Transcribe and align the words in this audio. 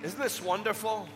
Isn't 0.00 0.20
this 0.20 0.40
wonderful? 0.40 1.08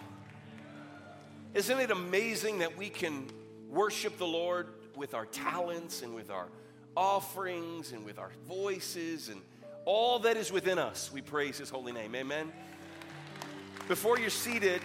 Isn't 1.54 1.78
it 1.78 1.92
amazing 1.92 2.58
that 2.58 2.76
we 2.76 2.88
can 2.88 3.28
worship 3.68 4.18
the 4.18 4.26
Lord 4.26 4.66
with 4.96 5.14
our 5.14 5.24
talents 5.26 6.02
and 6.02 6.16
with 6.16 6.32
our 6.32 6.48
offerings 6.96 7.92
and 7.92 8.04
with 8.04 8.18
our 8.18 8.32
voices 8.48 9.28
and 9.28 9.40
all 9.84 10.18
that 10.20 10.36
is 10.36 10.50
within 10.50 10.80
us? 10.80 11.12
We 11.12 11.20
praise 11.20 11.58
His 11.58 11.70
holy 11.70 11.92
name. 11.92 12.16
Amen. 12.16 12.52
Before 13.86 14.18
you're 14.18 14.30
seated, 14.30 14.80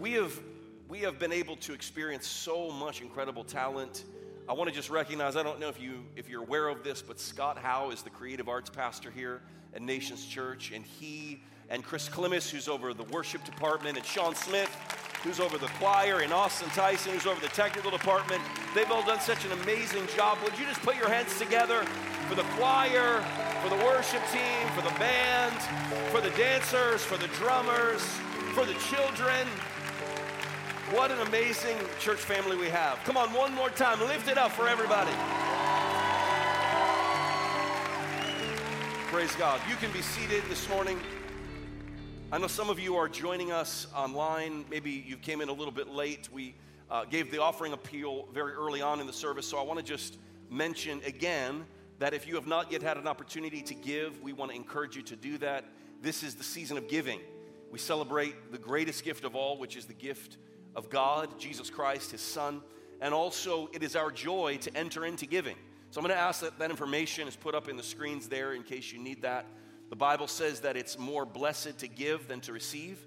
we 0.00 0.12
have, 0.12 0.40
we 0.88 1.00
have 1.00 1.18
been 1.18 1.32
able 1.32 1.56
to 1.56 1.74
experience 1.74 2.26
so 2.26 2.70
much 2.70 3.02
incredible 3.02 3.44
talent. 3.44 4.04
I 4.48 4.54
want 4.54 4.70
to 4.70 4.74
just 4.74 4.88
recognize, 4.88 5.36
I 5.36 5.42
don't 5.42 5.60
know 5.60 5.68
if, 5.68 5.78
you, 5.78 6.06
if 6.16 6.30
you're 6.30 6.42
aware 6.42 6.68
of 6.68 6.82
this, 6.82 7.02
but 7.02 7.20
Scott 7.20 7.58
Howe 7.58 7.90
is 7.90 8.00
the 8.00 8.10
creative 8.10 8.48
arts 8.48 8.70
pastor 8.70 9.10
here 9.10 9.42
at 9.74 9.82
Nations 9.82 10.24
Church, 10.24 10.72
and 10.74 10.82
he 10.82 11.42
and 11.74 11.82
Chris 11.82 12.08
Klimis, 12.08 12.48
who's 12.48 12.68
over 12.68 12.94
the 12.94 13.02
worship 13.04 13.42
department, 13.42 13.96
and 13.96 14.06
Sean 14.06 14.32
Smith, 14.36 14.70
who's 15.24 15.40
over 15.40 15.58
the 15.58 15.66
choir, 15.78 16.20
and 16.20 16.32
Austin 16.32 16.68
Tyson, 16.68 17.12
who's 17.12 17.26
over 17.26 17.40
the 17.40 17.48
technical 17.48 17.90
department. 17.90 18.40
They've 18.76 18.88
all 18.92 19.04
done 19.04 19.18
such 19.18 19.44
an 19.44 19.50
amazing 19.50 20.06
job. 20.16 20.38
Would 20.44 20.56
you 20.56 20.66
just 20.66 20.80
put 20.82 20.94
your 20.96 21.08
hands 21.08 21.36
together 21.36 21.82
for 22.28 22.36
the 22.36 22.44
choir, 22.56 23.20
for 23.60 23.70
the 23.70 23.84
worship 23.84 24.22
team, 24.30 24.68
for 24.76 24.82
the 24.82 24.94
band, 25.00 25.52
for 26.12 26.20
the 26.20 26.30
dancers, 26.38 27.02
for 27.02 27.16
the 27.16 27.26
drummers, 27.38 28.02
for 28.54 28.64
the 28.64 28.74
children? 28.74 29.44
What 30.92 31.10
an 31.10 31.18
amazing 31.26 31.76
church 31.98 32.20
family 32.20 32.56
we 32.56 32.68
have. 32.68 33.02
Come 33.02 33.16
on, 33.16 33.32
one 33.32 33.52
more 33.52 33.70
time. 33.70 33.98
Lift 33.98 34.28
it 34.28 34.38
up 34.38 34.52
for 34.52 34.68
everybody. 34.68 35.10
Praise 39.10 39.34
God. 39.34 39.60
You 39.68 39.74
can 39.74 39.90
be 39.90 40.02
seated 40.02 40.44
this 40.48 40.68
morning. 40.68 41.00
I 42.34 42.38
know 42.38 42.48
some 42.48 42.68
of 42.68 42.80
you 42.80 42.96
are 42.96 43.08
joining 43.08 43.52
us 43.52 43.86
online. 43.94 44.64
Maybe 44.68 44.90
you 44.90 45.16
came 45.16 45.40
in 45.40 45.48
a 45.48 45.52
little 45.52 45.70
bit 45.70 45.88
late. 45.88 46.28
We 46.32 46.56
uh, 46.90 47.04
gave 47.04 47.30
the 47.30 47.40
offering 47.40 47.72
appeal 47.72 48.26
very 48.34 48.54
early 48.54 48.82
on 48.82 48.98
in 48.98 49.06
the 49.06 49.12
service, 49.12 49.46
so 49.46 49.56
I 49.56 49.62
want 49.62 49.78
to 49.78 49.84
just 49.84 50.18
mention 50.50 51.00
again 51.06 51.64
that 52.00 52.12
if 52.12 52.26
you 52.26 52.34
have 52.34 52.48
not 52.48 52.72
yet 52.72 52.82
had 52.82 52.96
an 52.96 53.06
opportunity 53.06 53.62
to 53.62 53.74
give, 53.74 54.20
we 54.20 54.32
want 54.32 54.50
to 54.50 54.56
encourage 54.56 54.96
you 54.96 55.02
to 55.02 55.14
do 55.14 55.38
that. 55.38 55.64
This 56.02 56.24
is 56.24 56.34
the 56.34 56.42
season 56.42 56.76
of 56.76 56.88
giving. 56.88 57.20
We 57.70 57.78
celebrate 57.78 58.50
the 58.50 58.58
greatest 58.58 59.04
gift 59.04 59.24
of 59.24 59.36
all, 59.36 59.56
which 59.56 59.76
is 59.76 59.84
the 59.84 59.94
gift 59.94 60.38
of 60.74 60.90
God, 60.90 61.38
Jesus 61.38 61.70
Christ, 61.70 62.10
His 62.10 62.20
Son. 62.20 62.62
And 63.00 63.14
also, 63.14 63.70
it 63.72 63.84
is 63.84 63.94
our 63.94 64.10
joy 64.10 64.58
to 64.62 64.76
enter 64.76 65.06
into 65.06 65.26
giving. 65.26 65.54
So 65.92 66.00
I'm 66.00 66.04
going 66.04 66.16
to 66.16 66.20
ask 66.20 66.40
that 66.40 66.58
that 66.58 66.70
information 66.70 67.28
is 67.28 67.36
put 67.36 67.54
up 67.54 67.68
in 67.68 67.76
the 67.76 67.84
screens 67.84 68.26
there 68.26 68.54
in 68.54 68.64
case 68.64 68.90
you 68.90 68.98
need 68.98 69.22
that. 69.22 69.46
The 69.94 69.98
Bible 69.98 70.26
says 70.26 70.58
that 70.62 70.76
it's 70.76 70.98
more 70.98 71.24
blessed 71.24 71.78
to 71.78 71.86
give 71.86 72.26
than 72.26 72.40
to 72.40 72.52
receive. 72.52 72.98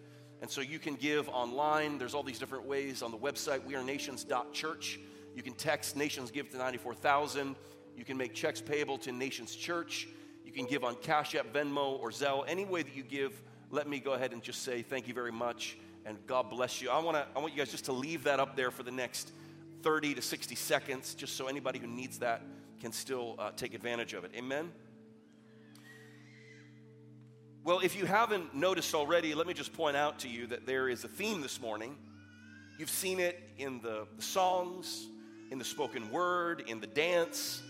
And 0.41 0.49
so 0.49 0.61
you 0.61 0.79
can 0.79 0.95
give 0.95 1.27
online. 1.27 1.97
There's 1.97 2.13
all 2.13 2.23
these 2.23 2.39
different 2.39 2.63
ways 2.63 3.01
on 3.01 3.11
the 3.11 3.17
website, 3.17 3.59
wearenations.church. 3.69 4.97
You 5.35 5.43
can 5.43 5.53
text 5.55 5.97
Nations 5.97 6.31
Give 6.31 6.49
to 6.49 6.57
94,000. 6.57 7.57
You 7.97 8.05
can 8.05 8.15
make 8.15 8.33
checks 8.33 8.61
payable 8.61 8.97
to 8.99 9.11
Nations 9.11 9.53
Church. 9.53 10.07
You 10.45 10.53
can 10.53 10.65
give 10.65 10.85
on 10.85 10.95
Cash 11.01 11.35
App, 11.35 11.51
Venmo, 11.51 11.99
or 11.99 12.09
Zelle. 12.09 12.45
Any 12.47 12.63
way 12.63 12.83
that 12.83 12.95
you 12.95 13.03
give, 13.03 13.41
let 13.69 13.89
me 13.89 13.99
go 13.99 14.13
ahead 14.13 14.31
and 14.31 14.41
just 14.41 14.63
say 14.63 14.81
thank 14.81 15.09
you 15.09 15.13
very 15.13 15.33
much 15.33 15.77
and 16.05 16.17
God 16.25 16.49
bless 16.49 16.81
you. 16.81 16.89
I, 16.89 16.99
wanna, 16.99 17.27
I 17.35 17.39
want 17.39 17.51
you 17.51 17.59
guys 17.59 17.69
just 17.69 17.83
to 17.83 17.91
leave 17.91 18.23
that 18.23 18.39
up 18.39 18.55
there 18.55 18.71
for 18.71 18.83
the 18.83 18.91
next 18.91 19.33
30 19.81 20.13
to 20.13 20.21
60 20.21 20.55
seconds, 20.55 21.15
just 21.15 21.35
so 21.35 21.47
anybody 21.47 21.79
who 21.79 21.87
needs 21.87 22.19
that 22.19 22.43
can 22.79 22.93
still 22.93 23.35
uh, 23.37 23.51
take 23.57 23.73
advantage 23.73 24.13
of 24.13 24.23
it. 24.23 24.31
Amen? 24.37 24.71
Well, 27.67 27.81
if 27.81 27.97
you 27.97 28.05
haven't 28.05 28.55
noticed 28.55 28.95
already, 28.95 29.35
let 29.35 29.45
me 29.45 29.53
just 29.53 29.73
point 29.73 29.97
out 29.97 30.19
to 30.19 30.29
you 30.29 30.47
that 30.47 30.65
there 30.65 30.87
is 30.87 31.03
a 31.03 31.09
theme 31.09 31.41
this 31.41 31.59
morning. 31.59 31.97
You've 32.79 32.89
seen 32.89 33.19
it 33.19 33.37
in 33.57 33.81
the 33.81 34.07
songs, 34.19 35.05
in 35.51 35.57
the 35.57 35.65
spoken 35.65 36.09
word, 36.09 36.63
in 36.67 36.79
the 36.79 36.87
dance, 36.87 37.61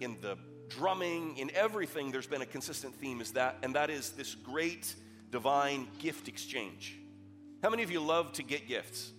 in 0.00 0.18
the 0.20 0.36
drumming, 0.68 1.38
in 1.38 1.50
everything. 1.54 2.12
There's 2.12 2.26
been 2.26 2.42
a 2.42 2.46
consistent 2.46 2.94
theme, 2.96 3.22
is 3.22 3.32
that, 3.32 3.56
and 3.62 3.74
that 3.74 3.88
is 3.88 4.10
this 4.10 4.34
great 4.34 4.94
divine 5.30 5.88
gift 5.98 6.28
exchange. 6.28 6.98
How 7.62 7.70
many 7.70 7.82
of 7.82 7.90
you 7.90 8.00
love 8.00 8.34
to 8.34 8.42
get 8.42 8.68
gifts? 8.68 9.12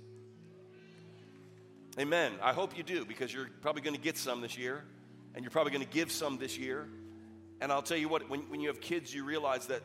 Amen. 1.97 2.33
I 2.39 2.53
hope 2.53 2.77
you 2.77 2.83
do 2.83 3.03
because 3.03 3.33
you're 3.33 3.49
probably 3.61 3.81
going 3.81 3.95
to 3.95 4.01
get 4.01 4.15
some 4.15 4.41
this 4.41 4.59
year 4.59 4.83
and 5.33 5.43
you're 5.43 5.49
probably 5.49 5.71
going 5.71 5.83
to 5.83 5.91
give 5.91 6.11
some 6.11 6.37
this 6.37 6.55
year. 6.55 6.87
And 7.61 7.71
I'll 7.71 7.81
tell 7.81 7.97
you 7.97 8.07
what, 8.09 8.29
when, 8.29 8.41
when 8.41 8.61
you 8.61 8.67
have 8.67 8.79
kids, 8.79 9.11
you 9.11 9.25
realize 9.25 9.65
that 9.65 9.81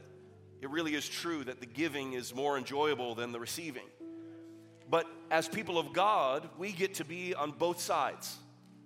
it 0.65 0.71
really 0.71 0.95
is 0.95 1.07
true 1.07 1.45
that 1.45 1.61
the 1.61 1.67
giving 1.67 2.15
is 2.15 2.35
more 2.35 2.57
enjoyable 2.57 3.15
than 3.15 3.33
the 3.33 3.39
receiving. 3.39 3.85
But 4.89 5.07
as 5.31 5.47
people 5.47 5.79
of 5.79 5.93
God, 5.93 6.49
we 6.57 6.73
get 6.73 6.95
to 6.95 7.05
be 7.05 7.35
on 7.35 7.51
both 7.51 7.81
sides 7.81 8.39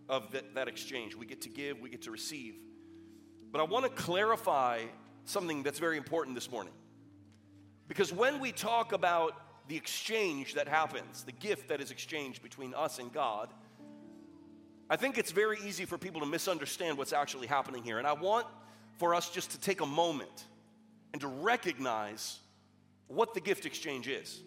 of 0.08 0.32
that, 0.32 0.56
that 0.56 0.66
exchange. 0.66 1.14
We 1.14 1.24
get 1.24 1.42
to 1.42 1.48
give, 1.48 1.78
we 1.78 1.88
get 1.88 2.02
to 2.02 2.10
receive. 2.10 2.56
But 3.52 3.60
I 3.60 3.62
want 3.64 3.84
to 3.84 3.92
clarify 3.92 4.86
something 5.24 5.62
that's 5.62 5.78
very 5.78 5.96
important 5.96 6.34
this 6.34 6.50
morning. 6.50 6.72
Because 7.86 8.12
when 8.12 8.40
we 8.40 8.50
talk 8.50 8.92
about 8.92 9.34
the 9.68 9.76
exchange 9.76 10.54
that 10.54 10.66
happens, 10.66 11.22
the 11.22 11.32
gift 11.32 11.68
that 11.68 11.80
is 11.80 11.92
exchanged 11.92 12.42
between 12.42 12.74
us 12.74 12.98
and 12.98 13.12
God, 13.12 13.50
I 14.90 14.96
think 14.96 15.16
it's 15.16 15.30
very 15.30 15.58
easy 15.64 15.84
for 15.84 15.96
people 15.96 16.22
to 16.22 16.26
misunderstand 16.26 16.98
what's 16.98 17.12
actually 17.12 17.46
happening 17.46 17.84
here. 17.84 17.98
And 17.98 18.06
I 18.06 18.14
want 18.14 18.48
for 18.96 19.14
us 19.14 19.30
just 19.30 19.52
to 19.52 19.60
take 19.60 19.80
a 19.80 19.86
moment 19.86 20.46
and 21.12 21.20
to 21.20 21.28
recognize 21.28 22.38
what 23.06 23.34
the 23.34 23.40
gift 23.40 23.66
exchange 23.66 24.08
is. 24.08 24.40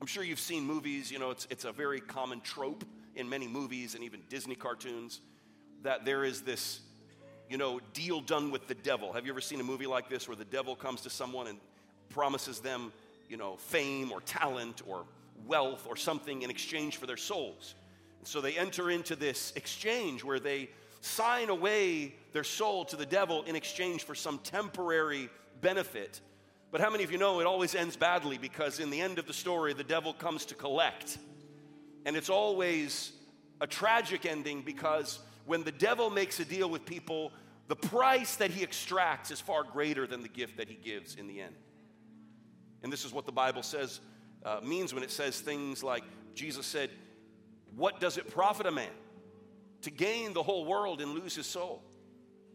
I'm 0.00 0.06
sure 0.06 0.24
you've 0.24 0.40
seen 0.40 0.64
movies, 0.64 1.10
you 1.10 1.18
know, 1.18 1.30
it's, 1.30 1.46
it's 1.50 1.64
a 1.64 1.72
very 1.72 2.00
common 2.00 2.40
trope 2.40 2.84
in 3.14 3.28
many 3.28 3.46
movies 3.46 3.94
and 3.94 4.02
even 4.02 4.20
Disney 4.28 4.54
cartoons 4.54 5.20
that 5.82 6.04
there 6.04 6.24
is 6.24 6.42
this, 6.42 6.80
you 7.48 7.56
know, 7.56 7.80
deal 7.92 8.20
done 8.20 8.50
with 8.50 8.66
the 8.66 8.74
devil. 8.74 9.12
Have 9.12 9.26
you 9.26 9.32
ever 9.32 9.40
seen 9.40 9.60
a 9.60 9.64
movie 9.64 9.86
like 9.86 10.08
this 10.08 10.28
where 10.28 10.36
the 10.36 10.44
devil 10.44 10.74
comes 10.74 11.02
to 11.02 11.10
someone 11.10 11.46
and 11.46 11.58
promises 12.08 12.60
them, 12.60 12.92
you 13.28 13.36
know, 13.36 13.56
fame 13.56 14.12
or 14.12 14.20
talent 14.22 14.82
or 14.86 15.04
wealth 15.46 15.86
or 15.88 15.96
something 15.96 16.42
in 16.42 16.50
exchange 16.50 16.96
for 16.96 17.06
their 17.06 17.16
souls? 17.16 17.74
And 18.18 18.26
so 18.26 18.40
they 18.40 18.56
enter 18.56 18.90
into 18.90 19.16
this 19.16 19.52
exchange 19.56 20.22
where 20.22 20.40
they 20.40 20.70
sign 21.00 21.48
away 21.48 22.14
their 22.32 22.44
soul 22.44 22.84
to 22.86 22.96
the 22.96 23.06
devil 23.06 23.42
in 23.44 23.56
exchange 23.56 24.04
for 24.04 24.14
some 24.14 24.38
temporary 24.38 25.28
benefit. 25.62 26.20
But 26.70 26.82
how 26.82 26.90
many 26.90 27.04
of 27.04 27.10
you 27.10 27.16
know 27.16 27.40
it 27.40 27.46
always 27.46 27.74
ends 27.74 27.96
badly 27.96 28.36
because 28.36 28.78
in 28.78 28.90
the 28.90 29.00
end 29.00 29.18
of 29.18 29.26
the 29.26 29.32
story, 29.32 29.72
the 29.72 29.84
devil 29.84 30.12
comes 30.12 30.44
to 30.46 30.54
collect. 30.54 31.16
And 32.04 32.16
it's 32.16 32.28
always 32.28 33.12
a 33.60 33.66
tragic 33.66 34.26
ending 34.26 34.62
because 34.62 35.20
when 35.46 35.64
the 35.64 35.72
devil 35.72 36.10
makes 36.10 36.40
a 36.40 36.44
deal 36.44 36.68
with 36.68 36.84
people, 36.84 37.32
the 37.68 37.76
price 37.76 38.36
that 38.36 38.50
he 38.50 38.62
extracts 38.62 39.30
is 39.30 39.40
far 39.40 39.64
greater 39.64 40.06
than 40.06 40.22
the 40.22 40.28
gift 40.28 40.56
that 40.58 40.68
he 40.68 40.74
gives 40.74 41.14
in 41.14 41.26
the 41.26 41.40
end. 41.40 41.54
And 42.82 42.92
this 42.92 43.04
is 43.04 43.12
what 43.12 43.26
the 43.26 43.32
Bible 43.32 43.62
says, 43.62 44.00
uh, 44.44 44.60
means 44.62 44.92
when 44.92 45.02
it 45.02 45.10
says 45.10 45.40
things 45.40 45.82
like 45.82 46.02
Jesus 46.34 46.66
said, 46.66 46.90
What 47.76 48.00
does 48.00 48.18
it 48.18 48.30
profit 48.30 48.66
a 48.66 48.72
man 48.72 48.90
to 49.82 49.90
gain 49.90 50.32
the 50.32 50.42
whole 50.42 50.64
world 50.64 51.00
and 51.00 51.12
lose 51.12 51.36
his 51.36 51.46
soul? 51.46 51.82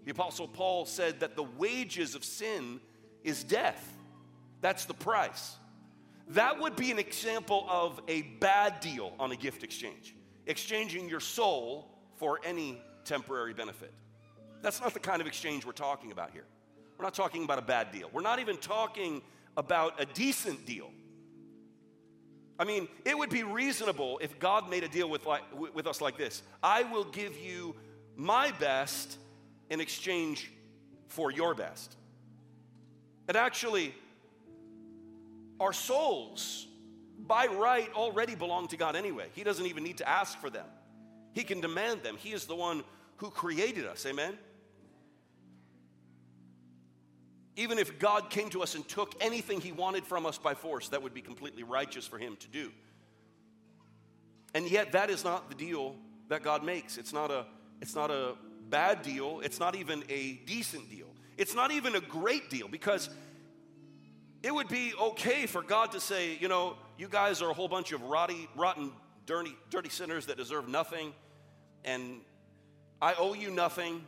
The 0.03 0.11
Apostle 0.11 0.47
Paul 0.47 0.85
said 0.85 1.19
that 1.21 1.35
the 1.35 1.43
wages 1.43 2.15
of 2.15 2.23
sin 2.23 2.79
is 3.27 3.43
death. 3.43 3.93
That's 4.61 4.85
the 4.85 4.93
price. 4.93 5.55
That 6.29 6.59
would 6.59 6.75
be 6.75 6.91
an 6.91 6.99
example 6.99 7.65
of 7.69 7.99
a 8.07 8.21
bad 8.21 8.79
deal 8.79 9.13
on 9.19 9.31
a 9.31 9.35
gift 9.35 9.63
exchange, 9.63 10.15
exchanging 10.45 11.09
your 11.09 11.19
soul 11.19 11.89
for 12.15 12.39
any 12.43 12.81
temporary 13.05 13.53
benefit. 13.53 13.93
That's 14.61 14.81
not 14.81 14.93
the 14.93 14.99
kind 14.99 15.21
of 15.21 15.27
exchange 15.27 15.65
we're 15.65 15.71
talking 15.73 16.11
about 16.11 16.31
here. 16.31 16.45
We're 16.97 17.05
not 17.05 17.13
talking 17.13 17.43
about 17.43 17.59
a 17.59 17.63
bad 17.63 17.91
deal. 17.91 18.09
We're 18.11 18.21
not 18.21 18.39
even 18.39 18.57
talking 18.57 19.21
about 19.55 20.01
a 20.01 20.05
decent 20.05 20.65
deal. 20.65 20.89
I 22.59 22.63
mean, 22.63 22.87
it 23.05 23.17
would 23.17 23.29
be 23.29 23.43
reasonable 23.43 24.19
if 24.21 24.39
God 24.39 24.69
made 24.69 24.83
a 24.83 24.87
deal 24.87 25.09
with, 25.09 25.25
like, 25.25 25.43
with 25.53 25.85
us 25.85 26.01
like 26.01 26.17
this 26.17 26.41
I 26.63 26.83
will 26.83 27.03
give 27.03 27.37
you 27.37 27.75
my 28.15 28.51
best 28.51 29.17
in 29.69 29.79
exchange 29.79 30.51
for 31.07 31.31
your 31.31 31.53
best. 31.53 31.95
And 33.27 33.35
actually, 33.35 33.93
our 35.59 35.73
souls, 35.73 36.67
by 37.19 37.47
right, 37.47 37.91
already 37.93 38.35
belong 38.35 38.67
to 38.69 38.77
God 38.77 38.95
anyway. 38.95 39.27
He 39.33 39.43
doesn't 39.43 39.65
even 39.65 39.83
need 39.83 39.97
to 39.97 40.07
ask 40.07 40.39
for 40.39 40.49
them, 40.49 40.65
He 41.33 41.43
can 41.43 41.61
demand 41.61 42.03
them. 42.03 42.17
He 42.17 42.31
is 42.31 42.45
the 42.45 42.55
one 42.55 42.83
who 43.17 43.29
created 43.29 43.85
us. 43.85 44.05
Amen? 44.05 44.37
Even 47.55 47.79
if 47.79 47.97
God 47.97 48.29
came 48.29 48.49
to 48.51 48.61
us 48.61 48.75
and 48.75 48.87
took 48.87 49.15
anything 49.19 49.59
He 49.59 49.71
wanted 49.71 50.05
from 50.05 50.25
us 50.25 50.37
by 50.37 50.53
force, 50.53 50.89
that 50.89 51.01
would 51.01 51.13
be 51.13 51.21
completely 51.21 51.63
righteous 51.63 52.05
for 52.05 52.17
Him 52.17 52.37
to 52.37 52.47
do. 52.47 52.71
And 54.53 54.69
yet, 54.69 54.93
that 54.93 55.09
is 55.09 55.23
not 55.23 55.49
the 55.49 55.55
deal 55.55 55.95
that 56.29 56.43
God 56.43 56.63
makes. 56.63 56.97
It's 56.97 57.13
not 57.13 57.31
a, 57.31 57.45
it's 57.81 57.95
not 57.95 58.11
a 58.11 58.35
bad 58.69 59.01
deal. 59.01 59.41
It's 59.43 59.59
not 59.59 59.75
even 59.75 60.03
a 60.09 60.33
decent 60.45 60.89
deal. 60.89 61.06
It's 61.37 61.53
not 61.53 61.71
even 61.71 61.95
a 61.95 62.01
great 62.01 62.49
deal 62.49 62.67
because 62.67 63.09
it 64.43 64.53
would 64.53 64.67
be 64.67 64.93
okay 64.99 65.45
for 65.45 65.61
God 65.61 65.91
to 65.91 65.99
say, 65.99 66.37
you 66.39 66.47
know, 66.47 66.75
you 66.97 67.07
guys 67.07 67.41
are 67.41 67.49
a 67.49 67.53
whole 67.53 67.67
bunch 67.67 67.91
of 67.91 68.01
rotty, 68.03 68.47
rotten, 68.55 68.91
dirty, 69.25 69.55
dirty 69.69 69.89
sinners 69.89 70.25
that 70.27 70.37
deserve 70.37 70.67
nothing, 70.67 71.13
and 71.85 72.21
I 73.01 73.13
owe 73.15 73.33
you 73.33 73.51
nothing. 73.51 74.03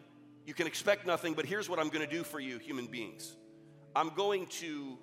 You 0.46 0.54
can 0.54 0.66
expect 0.66 1.06
nothing, 1.06 1.34
but 1.34 1.46
here's 1.46 1.70
what 1.70 1.78
I'm 1.78 1.90
going 1.90 2.08
to 2.08 2.12
do 2.12 2.24
for 2.24 2.40
you, 2.40 2.58
human 2.58 2.88
beings. 2.88 3.36
I'm 3.96 4.10
going 4.10 4.48
to 4.48 4.98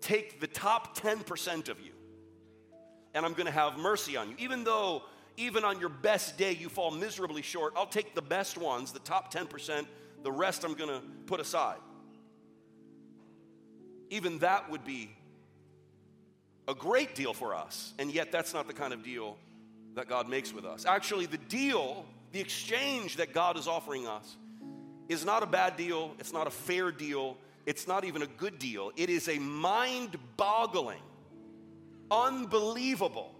take 0.00 0.40
the 0.40 0.46
top 0.46 0.96
10% 0.98 1.68
of 1.68 1.80
you, 1.80 1.92
and 3.14 3.26
I'm 3.26 3.32
going 3.32 3.46
to 3.46 3.52
have 3.52 3.78
mercy 3.78 4.16
on 4.16 4.30
you. 4.30 4.36
Even 4.38 4.64
though, 4.64 5.02
even 5.36 5.64
on 5.64 5.80
your 5.80 5.88
best 5.88 6.38
day, 6.38 6.52
you 6.52 6.68
fall 6.68 6.90
miserably 6.90 7.42
short, 7.42 7.74
I'll 7.76 7.86
take 7.86 8.14
the 8.14 8.22
best 8.22 8.56
ones, 8.56 8.92
the 8.92 8.98
top 9.00 9.32
10%, 9.32 9.86
the 10.24 10.32
rest 10.32 10.64
I'm 10.64 10.74
going 10.74 10.90
to 10.90 11.00
put 11.26 11.38
aside 11.38 11.78
even 14.14 14.38
that 14.38 14.70
would 14.70 14.84
be 14.84 15.10
a 16.68 16.74
great 16.74 17.16
deal 17.16 17.34
for 17.34 17.52
us. 17.52 17.94
And 17.98 18.12
yet, 18.12 18.30
that's 18.30 18.54
not 18.54 18.68
the 18.68 18.72
kind 18.72 18.92
of 18.92 19.02
deal 19.02 19.36
that 19.94 20.08
God 20.08 20.28
makes 20.28 20.52
with 20.52 20.64
us. 20.64 20.86
Actually, 20.86 21.26
the 21.26 21.38
deal, 21.38 22.06
the 22.30 22.40
exchange 22.40 23.16
that 23.16 23.32
God 23.32 23.58
is 23.58 23.66
offering 23.66 24.06
us, 24.06 24.36
is 25.08 25.24
not 25.24 25.42
a 25.42 25.46
bad 25.46 25.76
deal. 25.76 26.14
It's 26.20 26.32
not 26.32 26.46
a 26.46 26.50
fair 26.50 26.92
deal. 26.92 27.36
It's 27.66 27.88
not 27.88 28.04
even 28.04 28.22
a 28.22 28.26
good 28.26 28.60
deal. 28.60 28.92
It 28.96 29.10
is 29.10 29.28
a 29.28 29.38
mind 29.40 30.16
boggling, 30.36 31.02
unbelievable, 32.08 33.34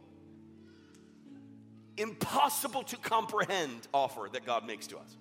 impossible 1.97 2.83
to 2.83 2.97
comprehend 2.97 3.87
offer 3.95 4.29
that 4.33 4.45
God 4.45 4.67
makes 4.67 4.89
to 4.89 4.99
us. 4.99 5.17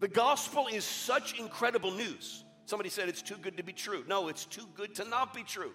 The 0.00 0.08
gospel 0.08 0.66
is 0.68 0.84
such 0.84 1.38
incredible 1.38 1.90
news 1.90 2.44
Somebody 2.68 2.90
said 2.90 3.08
it's 3.08 3.22
too 3.22 3.38
good 3.40 3.56
to 3.56 3.62
be 3.62 3.72
true. 3.72 4.04
No, 4.06 4.28
it's 4.28 4.44
too 4.44 4.66
good 4.74 4.94
to 4.96 5.04
not 5.06 5.32
be 5.32 5.42
true. 5.42 5.72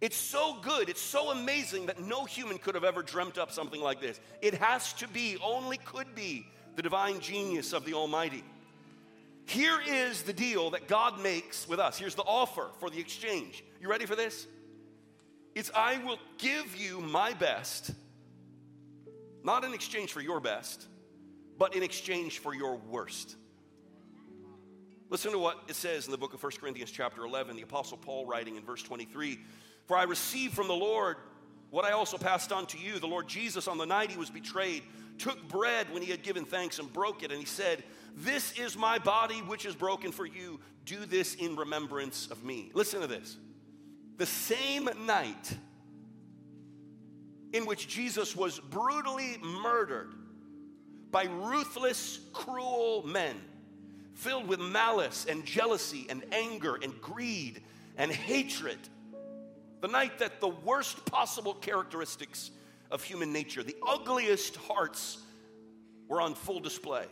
It's 0.00 0.16
so 0.16 0.56
good, 0.60 0.88
it's 0.88 1.00
so 1.00 1.30
amazing 1.30 1.86
that 1.86 2.00
no 2.00 2.24
human 2.24 2.58
could 2.58 2.74
have 2.74 2.82
ever 2.82 3.04
dreamt 3.04 3.38
up 3.38 3.52
something 3.52 3.80
like 3.80 4.00
this. 4.00 4.18
It 4.42 4.54
has 4.54 4.92
to 4.94 5.06
be, 5.06 5.36
only 5.40 5.76
could 5.76 6.12
be, 6.16 6.48
the 6.74 6.82
divine 6.82 7.20
genius 7.20 7.72
of 7.72 7.84
the 7.84 7.94
Almighty. 7.94 8.42
Here 9.46 9.78
is 9.86 10.22
the 10.22 10.32
deal 10.32 10.70
that 10.70 10.88
God 10.88 11.20
makes 11.20 11.68
with 11.68 11.78
us. 11.78 11.96
Here's 11.96 12.16
the 12.16 12.22
offer 12.22 12.70
for 12.80 12.90
the 12.90 12.98
exchange. 12.98 13.62
You 13.80 13.88
ready 13.88 14.06
for 14.06 14.16
this? 14.16 14.48
It's 15.54 15.70
I 15.72 15.98
will 15.98 16.18
give 16.36 16.74
you 16.74 17.00
my 17.00 17.32
best, 17.32 17.92
not 19.44 19.62
in 19.62 19.72
exchange 19.72 20.12
for 20.12 20.20
your 20.20 20.40
best, 20.40 20.88
but 21.58 21.74
in 21.74 21.82
exchange 21.82 22.38
for 22.38 22.54
your 22.54 22.76
worst. 22.76 23.36
Listen 25.10 25.32
to 25.32 25.38
what 25.38 25.58
it 25.68 25.76
says 25.76 26.06
in 26.06 26.12
the 26.12 26.18
book 26.18 26.34
of 26.34 26.42
1 26.42 26.52
Corinthians, 26.60 26.90
chapter 26.90 27.24
11, 27.24 27.56
the 27.56 27.62
Apostle 27.62 27.98
Paul 27.98 28.26
writing 28.26 28.56
in 28.56 28.64
verse 28.64 28.82
23 28.82 29.38
For 29.86 29.96
I 29.96 30.04
received 30.04 30.54
from 30.54 30.66
the 30.66 30.74
Lord 30.74 31.16
what 31.70 31.84
I 31.84 31.92
also 31.92 32.16
passed 32.16 32.52
on 32.52 32.66
to 32.66 32.78
you. 32.78 32.98
The 32.98 33.06
Lord 33.06 33.28
Jesus, 33.28 33.68
on 33.68 33.78
the 33.78 33.86
night 33.86 34.10
he 34.10 34.18
was 34.18 34.30
betrayed, 34.30 34.82
took 35.18 35.46
bread 35.48 35.92
when 35.92 36.02
he 36.02 36.10
had 36.10 36.22
given 36.22 36.44
thanks 36.44 36.78
and 36.78 36.92
broke 36.92 37.22
it, 37.22 37.30
and 37.30 37.38
he 37.38 37.46
said, 37.46 37.84
This 38.16 38.58
is 38.58 38.76
my 38.76 38.98
body 38.98 39.36
which 39.36 39.66
is 39.66 39.74
broken 39.74 40.10
for 40.10 40.26
you. 40.26 40.60
Do 40.84 41.06
this 41.06 41.34
in 41.34 41.56
remembrance 41.56 42.28
of 42.30 42.44
me. 42.44 42.70
Listen 42.74 43.00
to 43.00 43.06
this. 43.06 43.36
The 44.16 44.26
same 44.26 44.88
night 45.06 45.56
in 47.52 47.66
which 47.66 47.88
Jesus 47.88 48.34
was 48.34 48.58
brutally 48.58 49.38
murdered 49.42 50.12
by 51.14 51.26
ruthless, 51.26 52.18
cruel 52.32 53.06
men 53.06 53.36
filled 54.14 54.48
with 54.48 54.58
malice 54.58 55.26
and 55.28 55.44
jealousy 55.46 56.06
and 56.10 56.24
anger 56.32 56.76
and 56.82 57.00
greed 57.00 57.62
and 57.96 58.10
hatred. 58.10 58.78
The 59.80 59.86
night 59.86 60.18
that 60.18 60.40
the 60.40 60.48
worst 60.48 61.04
possible 61.04 61.54
characteristics 61.54 62.50
of 62.90 63.04
human 63.04 63.32
nature, 63.32 63.62
the 63.62 63.76
ugliest 63.86 64.56
hearts, 64.56 65.18
were 66.08 66.20
on 66.20 66.34
full 66.34 66.58
display. 66.58 67.06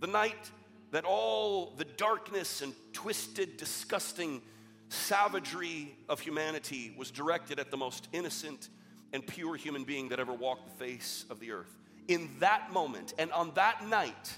The 0.00 0.08
night 0.08 0.50
that 0.90 1.04
all 1.04 1.74
the 1.76 1.84
darkness 1.84 2.60
and 2.60 2.74
twisted, 2.92 3.56
disgusting 3.56 4.42
savagery 4.88 5.94
of 6.08 6.18
humanity 6.18 6.92
was 6.98 7.12
directed 7.12 7.60
at 7.60 7.70
the 7.70 7.76
most 7.76 8.08
innocent 8.12 8.68
and 9.12 9.24
pure 9.24 9.54
human 9.54 9.84
being 9.84 10.08
that 10.08 10.18
ever 10.18 10.32
walked 10.32 10.66
the 10.70 10.84
face 10.84 11.24
of 11.30 11.38
the 11.38 11.52
earth. 11.52 11.76
In 12.08 12.28
that 12.40 12.72
moment 12.72 13.14
and 13.18 13.30
on 13.32 13.52
that 13.54 13.86
night, 13.86 14.34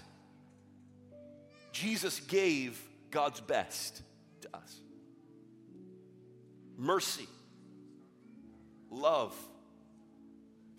Jesus 1.73 2.21
gave 2.21 2.81
God's 3.11 3.41
best 3.41 4.03
to 4.43 4.57
us 4.57 4.81
mercy, 6.77 7.29
love, 8.91 9.35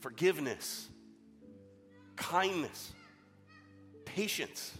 forgiveness, 0.01 0.87
kindness, 2.15 2.91
patience, 4.05 4.73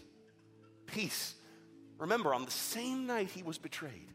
peace. 0.86 1.34
Remember, 1.98 2.34
on 2.34 2.44
the 2.44 2.50
same 2.50 3.06
night 3.06 3.28
he 3.30 3.42
was 3.42 3.56
betrayed, 3.56 4.12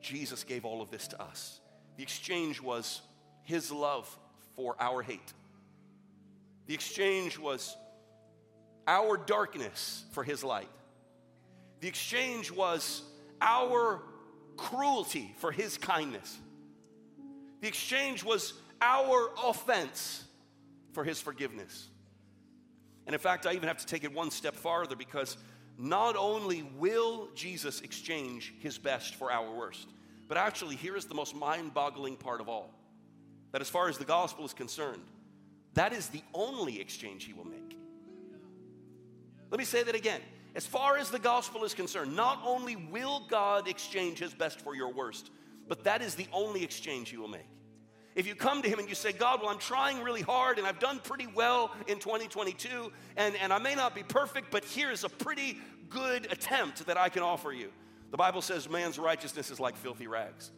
Jesus 0.00 0.44
gave 0.44 0.64
all 0.64 0.80
of 0.80 0.90
this 0.90 1.08
to 1.08 1.20
us. 1.20 1.60
The 1.96 2.02
exchange 2.02 2.60
was 2.60 3.00
his 3.42 3.72
love 3.72 4.08
for 4.54 4.76
our 4.78 5.02
hate. 5.02 5.32
The 6.66 6.74
exchange 6.74 7.38
was 7.38 7.76
our 8.86 9.16
darkness 9.16 10.04
for 10.12 10.22
his 10.24 10.44
light. 10.44 10.68
The 11.80 11.88
exchange 11.88 12.50
was 12.50 13.02
our 13.40 14.02
cruelty 14.56 15.34
for 15.38 15.52
his 15.52 15.78
kindness. 15.78 16.38
The 17.60 17.68
exchange 17.68 18.24
was 18.24 18.54
our 18.80 19.30
offense 19.44 20.24
for 20.92 21.04
his 21.04 21.20
forgiveness. 21.20 21.88
And 23.06 23.14
in 23.14 23.20
fact, 23.20 23.46
I 23.46 23.52
even 23.52 23.68
have 23.68 23.78
to 23.78 23.86
take 23.86 24.04
it 24.04 24.12
one 24.12 24.30
step 24.30 24.54
farther 24.54 24.96
because 24.96 25.36
not 25.78 26.16
only 26.16 26.62
will 26.76 27.28
Jesus 27.34 27.80
exchange 27.82 28.54
his 28.60 28.78
best 28.78 29.14
for 29.14 29.30
our 29.30 29.54
worst, 29.54 29.88
but 30.28 30.36
actually, 30.36 30.74
here 30.74 30.96
is 30.96 31.04
the 31.04 31.14
most 31.14 31.36
mind 31.36 31.72
boggling 31.72 32.16
part 32.16 32.40
of 32.40 32.48
all 32.48 32.74
that 33.52 33.60
as 33.60 33.68
far 33.68 33.88
as 33.88 33.96
the 33.96 34.04
gospel 34.04 34.44
is 34.44 34.52
concerned, 34.52 35.02
that 35.76 35.92
is 35.92 36.08
the 36.08 36.22
only 36.34 36.80
exchange 36.80 37.24
he 37.24 37.32
will 37.32 37.44
make. 37.44 37.78
Let 39.50 39.58
me 39.58 39.64
say 39.64 39.82
that 39.82 39.94
again. 39.94 40.20
As 40.54 40.66
far 40.66 40.96
as 40.96 41.10
the 41.10 41.18
gospel 41.18 41.64
is 41.64 41.74
concerned, 41.74 42.16
not 42.16 42.40
only 42.44 42.76
will 42.76 43.26
God 43.28 43.68
exchange 43.68 44.18
his 44.18 44.32
best 44.32 44.60
for 44.62 44.74
your 44.74 44.92
worst, 44.92 45.30
but 45.68 45.84
that 45.84 46.00
is 46.00 46.14
the 46.14 46.26
only 46.32 46.64
exchange 46.64 47.10
he 47.10 47.18
will 47.18 47.28
make. 47.28 47.46
If 48.14 48.26
you 48.26 48.34
come 48.34 48.62
to 48.62 48.68
him 48.68 48.78
and 48.78 48.88
you 48.88 48.94
say, 48.94 49.12
God, 49.12 49.42
well, 49.42 49.50
I'm 49.50 49.58
trying 49.58 50.02
really 50.02 50.22
hard 50.22 50.56
and 50.56 50.66
I've 50.66 50.78
done 50.78 50.98
pretty 50.98 51.26
well 51.26 51.70
in 51.86 51.98
2022, 51.98 52.90
and, 53.18 53.36
and 53.36 53.52
I 53.52 53.58
may 53.58 53.74
not 53.74 53.94
be 53.94 54.02
perfect, 54.02 54.50
but 54.50 54.64
here's 54.64 55.04
a 55.04 55.10
pretty 55.10 55.58
good 55.90 56.32
attempt 56.32 56.86
that 56.86 56.96
I 56.96 57.10
can 57.10 57.22
offer 57.22 57.52
you. 57.52 57.70
The 58.10 58.16
Bible 58.16 58.40
says 58.40 58.70
man's 58.70 58.98
righteousness 58.98 59.50
is 59.50 59.60
like 59.60 59.76
filthy 59.76 60.06
rags. 60.06 60.50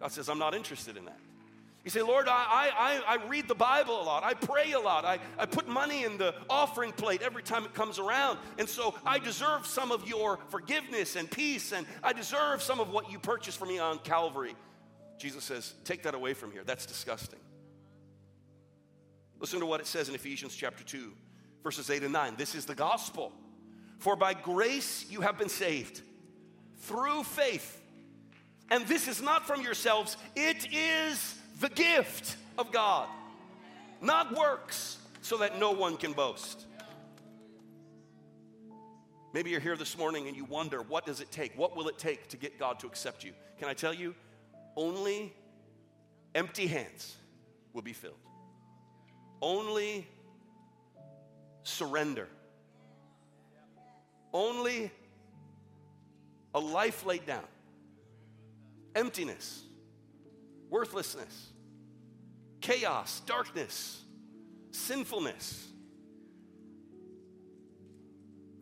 God 0.00 0.12
says, 0.12 0.28
I'm 0.28 0.38
not 0.38 0.54
interested 0.54 0.98
in 0.98 1.06
that. 1.06 1.18
You 1.86 1.90
say, 1.90 2.02
Lord, 2.02 2.26
I, 2.26 3.00
I, 3.06 3.14
I 3.14 3.26
read 3.28 3.46
the 3.46 3.54
Bible 3.54 4.02
a 4.02 4.02
lot. 4.02 4.24
I 4.24 4.34
pray 4.34 4.72
a 4.72 4.80
lot. 4.80 5.04
I, 5.04 5.20
I 5.38 5.46
put 5.46 5.68
money 5.68 6.02
in 6.02 6.18
the 6.18 6.34
offering 6.50 6.90
plate 6.90 7.22
every 7.22 7.44
time 7.44 7.64
it 7.64 7.74
comes 7.74 8.00
around. 8.00 8.40
And 8.58 8.68
so 8.68 8.96
I 9.06 9.20
deserve 9.20 9.68
some 9.68 9.92
of 9.92 10.08
your 10.08 10.40
forgiveness 10.48 11.14
and 11.14 11.30
peace, 11.30 11.70
and 11.70 11.86
I 12.02 12.12
deserve 12.12 12.60
some 12.60 12.80
of 12.80 12.90
what 12.90 13.12
you 13.12 13.20
purchased 13.20 13.56
for 13.56 13.66
me 13.66 13.78
on 13.78 14.00
Calvary. 14.00 14.56
Jesus 15.16 15.44
says, 15.44 15.74
Take 15.84 16.02
that 16.02 16.16
away 16.16 16.34
from 16.34 16.50
here. 16.50 16.64
That's 16.64 16.86
disgusting. 16.86 17.38
Listen 19.38 19.60
to 19.60 19.66
what 19.66 19.78
it 19.78 19.86
says 19.86 20.08
in 20.08 20.16
Ephesians 20.16 20.56
chapter 20.56 20.82
2, 20.82 21.12
verses 21.62 21.88
8 21.88 22.02
and 22.02 22.12
9. 22.12 22.34
This 22.36 22.56
is 22.56 22.66
the 22.66 22.74
gospel. 22.74 23.30
For 23.98 24.16
by 24.16 24.34
grace 24.34 25.06
you 25.08 25.20
have 25.20 25.38
been 25.38 25.48
saved 25.48 26.02
through 26.78 27.22
faith. 27.22 27.80
And 28.72 28.84
this 28.88 29.06
is 29.06 29.22
not 29.22 29.46
from 29.46 29.62
yourselves, 29.62 30.16
it 30.34 30.66
is 30.72 31.35
the 31.60 31.68
gift 31.68 32.36
of 32.58 32.72
God, 32.72 33.08
not 34.00 34.36
works, 34.36 34.98
so 35.22 35.38
that 35.38 35.58
no 35.58 35.72
one 35.72 35.96
can 35.96 36.12
boast. 36.12 36.66
Maybe 39.34 39.50
you're 39.50 39.60
here 39.60 39.76
this 39.76 39.98
morning 39.98 40.28
and 40.28 40.36
you 40.36 40.44
wonder, 40.44 40.82
what 40.82 41.04
does 41.04 41.20
it 41.20 41.30
take? 41.30 41.58
What 41.58 41.76
will 41.76 41.88
it 41.88 41.98
take 41.98 42.28
to 42.28 42.36
get 42.36 42.58
God 42.58 42.78
to 42.80 42.86
accept 42.86 43.24
you? 43.24 43.32
Can 43.58 43.68
I 43.68 43.74
tell 43.74 43.92
you? 43.92 44.14
Only 44.76 45.34
empty 46.34 46.66
hands 46.66 47.16
will 47.72 47.82
be 47.82 47.92
filled. 47.92 48.14
Only 49.42 50.06
surrender. 51.64 52.28
Only 54.32 54.90
a 56.54 56.60
life 56.60 57.04
laid 57.04 57.26
down. 57.26 57.44
Emptiness 58.94 59.65
worthlessness, 60.70 61.52
chaos, 62.60 63.20
darkness, 63.26 64.02
sinfulness. 64.70 65.68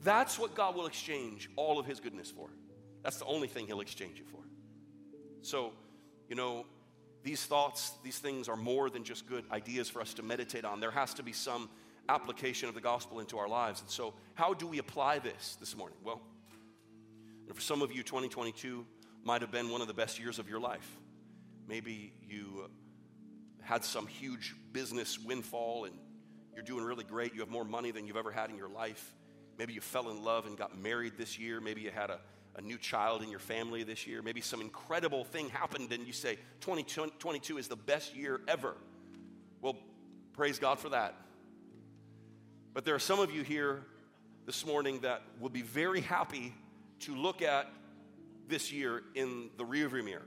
That's 0.03 0.39
what 0.39 0.55
God 0.55 0.75
will 0.75 0.87
exchange 0.87 1.49
all 1.57 1.79
of 1.79 1.87
His 1.87 2.01
goodness 2.01 2.31
for. 2.31 2.51
That's 3.03 3.19
the 3.19 3.25
only 3.25 3.49
thing 3.49 3.67
He'll 3.67 3.81
exchange 3.81 4.21
it 4.21 4.29
for. 4.29 4.41
So, 5.43 5.73
you 6.29 6.37
know, 6.37 6.67
these 7.23 7.45
thoughts, 7.45 7.93
these 8.03 8.19
things 8.19 8.49
are 8.49 8.57
more 8.57 8.91
than 8.91 9.03
just 9.03 9.27
good 9.27 9.45
ideas 9.51 9.89
for 9.89 10.01
us 10.01 10.15
to 10.15 10.23
meditate 10.23 10.65
on. 10.65 10.81
There 10.81 10.91
has 10.91 11.15
to 11.15 11.23
be 11.23 11.33
some 11.33 11.71
application 12.09 12.69
of 12.69 12.75
the 12.75 12.81
gospel 12.81 13.21
into 13.21 13.39
our 13.39 13.49
lives. 13.49 13.81
And 13.81 13.91
so, 13.91 14.15
how 14.35 14.53
do 14.53 14.67
we 14.67 14.79
apply 14.79 15.21
this 15.21 15.57
this 15.59 15.77
morning? 15.77 15.97
Well, 16.05 16.21
for 17.53 17.61
some 17.61 17.83
of 17.83 17.93
you, 17.93 18.03
2022 18.03 18.87
might 19.23 19.41
have 19.41 19.51
been 19.51 19.71
one 19.71 19.81
of 19.81 19.87
the 19.87 19.95
best 19.95 20.19
years 20.19 20.39
of 20.39 20.49
your 20.49 20.61
life. 20.61 20.99
Maybe 21.67 22.13
you 22.29 22.69
had 23.63 23.85
some 23.85 24.07
huge 24.07 24.55
business 24.73 25.19
windfall 25.19 25.87
and 25.87 25.95
you're 26.55 26.65
doing 26.65 26.85
really 26.85 27.05
great. 27.05 27.35
You 27.35 27.41
have 27.41 27.49
more 27.49 27.65
money 27.65 27.91
than 27.91 28.07
you've 28.07 28.17
ever 28.17 28.31
had 28.31 28.51
in 28.51 28.57
your 28.57 28.69
life. 28.69 29.15
Maybe 29.59 29.73
you 29.73 29.81
fell 29.81 30.11
in 30.11 30.23
love 30.23 30.47
and 30.47 30.57
got 30.57 30.79
married 30.79 31.15
this 31.17 31.39
year. 31.39 31.61
Maybe 31.61 31.81
you 31.81 31.91
had 31.91 32.11
a, 32.11 32.21
a 32.57 32.61
new 32.61 32.77
child 32.77 33.23
in 33.23 33.31
your 33.31 33.39
family 33.39 33.83
this 33.83 34.07
year. 34.07 34.21
Maybe 34.23 34.41
some 34.41 34.61
incredible 34.61 35.25
thing 35.25 35.49
happened 35.49 35.93
and 35.93 36.07
you 36.07 36.13
say, 36.13 36.37
2022 36.61 37.59
is 37.59 37.69
the 37.69 37.77
best 37.77 38.15
year 38.15 38.41
ever. 38.47 38.75
Well, 39.63 39.77
praise 40.35 40.59
God 40.59 40.79
for 40.79 40.91
that. 40.91 41.15
But 42.75 42.85
there 42.85 42.95
are 42.95 43.01
some 43.01 43.21
of 43.21 43.31
you 43.31 43.43
here 43.43 43.83
this 44.45 44.67
morning 44.67 45.01
that 45.01 45.23
will 45.41 45.49
be 45.49 45.63
very 45.63 46.03
happy 46.03 46.53
to 47.01 47.17
look 47.17 47.41
at 47.41 47.71
this 48.49 48.73
year 48.73 49.03
in 49.15 49.49
the 49.57 49.65
rearview 49.65 50.05
mirror 50.05 50.27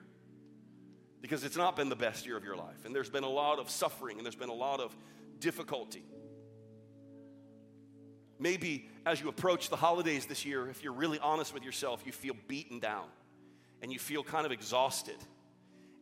because 1.22 1.44
it's 1.44 1.58
not 1.58 1.76
been 1.76 1.90
the 1.90 1.96
best 1.96 2.26
year 2.26 2.38
of 2.38 2.44
your 2.44 2.56
life. 2.56 2.86
And 2.86 2.96
there's 2.96 3.10
been 3.10 3.24
a 3.24 3.30
lot 3.30 3.60
of 3.60 3.70
suffering 3.70 4.18
and 4.18 4.26
there's 4.26 4.36
been 4.36 4.50
a 4.50 4.54
lot 4.54 4.80
of 4.80 4.96
difficulty. 5.40 6.04
Maybe 8.40 8.90
as 9.06 9.20
you 9.20 9.30
approach 9.30 9.70
the 9.70 9.76
holidays 9.76 10.28
this 10.28 10.46
year, 10.46 10.70
if 10.70 10.84
you're 10.84 10.94
really 10.94 11.20
honest 11.20 11.54
with 11.54 11.64
yourself, 11.64 12.04
you 12.06 12.12
feel 12.12 12.36
beaten 12.48 12.80
down 12.80 13.06
and 13.82 13.92
you 13.92 13.98
feel 13.98 14.24
kind 14.24 14.46
of 14.46 14.52
exhausted 14.52 15.18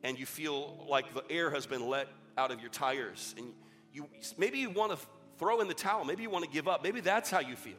and 0.04 0.20
you 0.20 0.26
feel 0.26 0.86
like 0.90 1.14
the 1.14 1.24
air 1.30 1.50
has 1.50 1.66
been 1.66 1.88
let 1.88 2.08
out 2.38 2.52
of 2.52 2.60
your 2.60 2.70
tires 2.70 3.34
and 3.38 3.54
you 3.94 4.08
maybe 4.38 4.58
you 4.58 4.70
want 4.70 4.92
to 4.92 5.08
throw 5.38 5.62
in 5.62 5.68
the 5.68 5.74
towel, 5.74 6.04
maybe 6.04 6.24
you 6.24 6.30
want 6.30 6.44
to 6.44 6.52
give 6.52 6.68
up. 6.68 6.84
Maybe 6.84 7.00
that's 7.00 7.30
how 7.30 7.40
you 7.40 7.56
feel. 7.56 7.78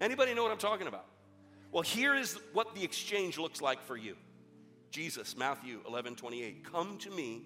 Anybody 0.00 0.34
know 0.34 0.42
what 0.42 0.52
I'm 0.52 0.58
talking 0.58 0.86
about? 0.86 1.06
Well, 1.70 1.82
here 1.82 2.14
is 2.14 2.38
what 2.52 2.74
the 2.74 2.82
exchange 2.82 3.38
looks 3.38 3.60
like 3.60 3.82
for 3.82 3.96
you. 3.96 4.16
Jesus, 4.90 5.36
Matthew 5.36 5.80
11, 5.86 6.16
28. 6.16 6.64
Come 6.64 6.98
to 6.98 7.10
me, 7.10 7.42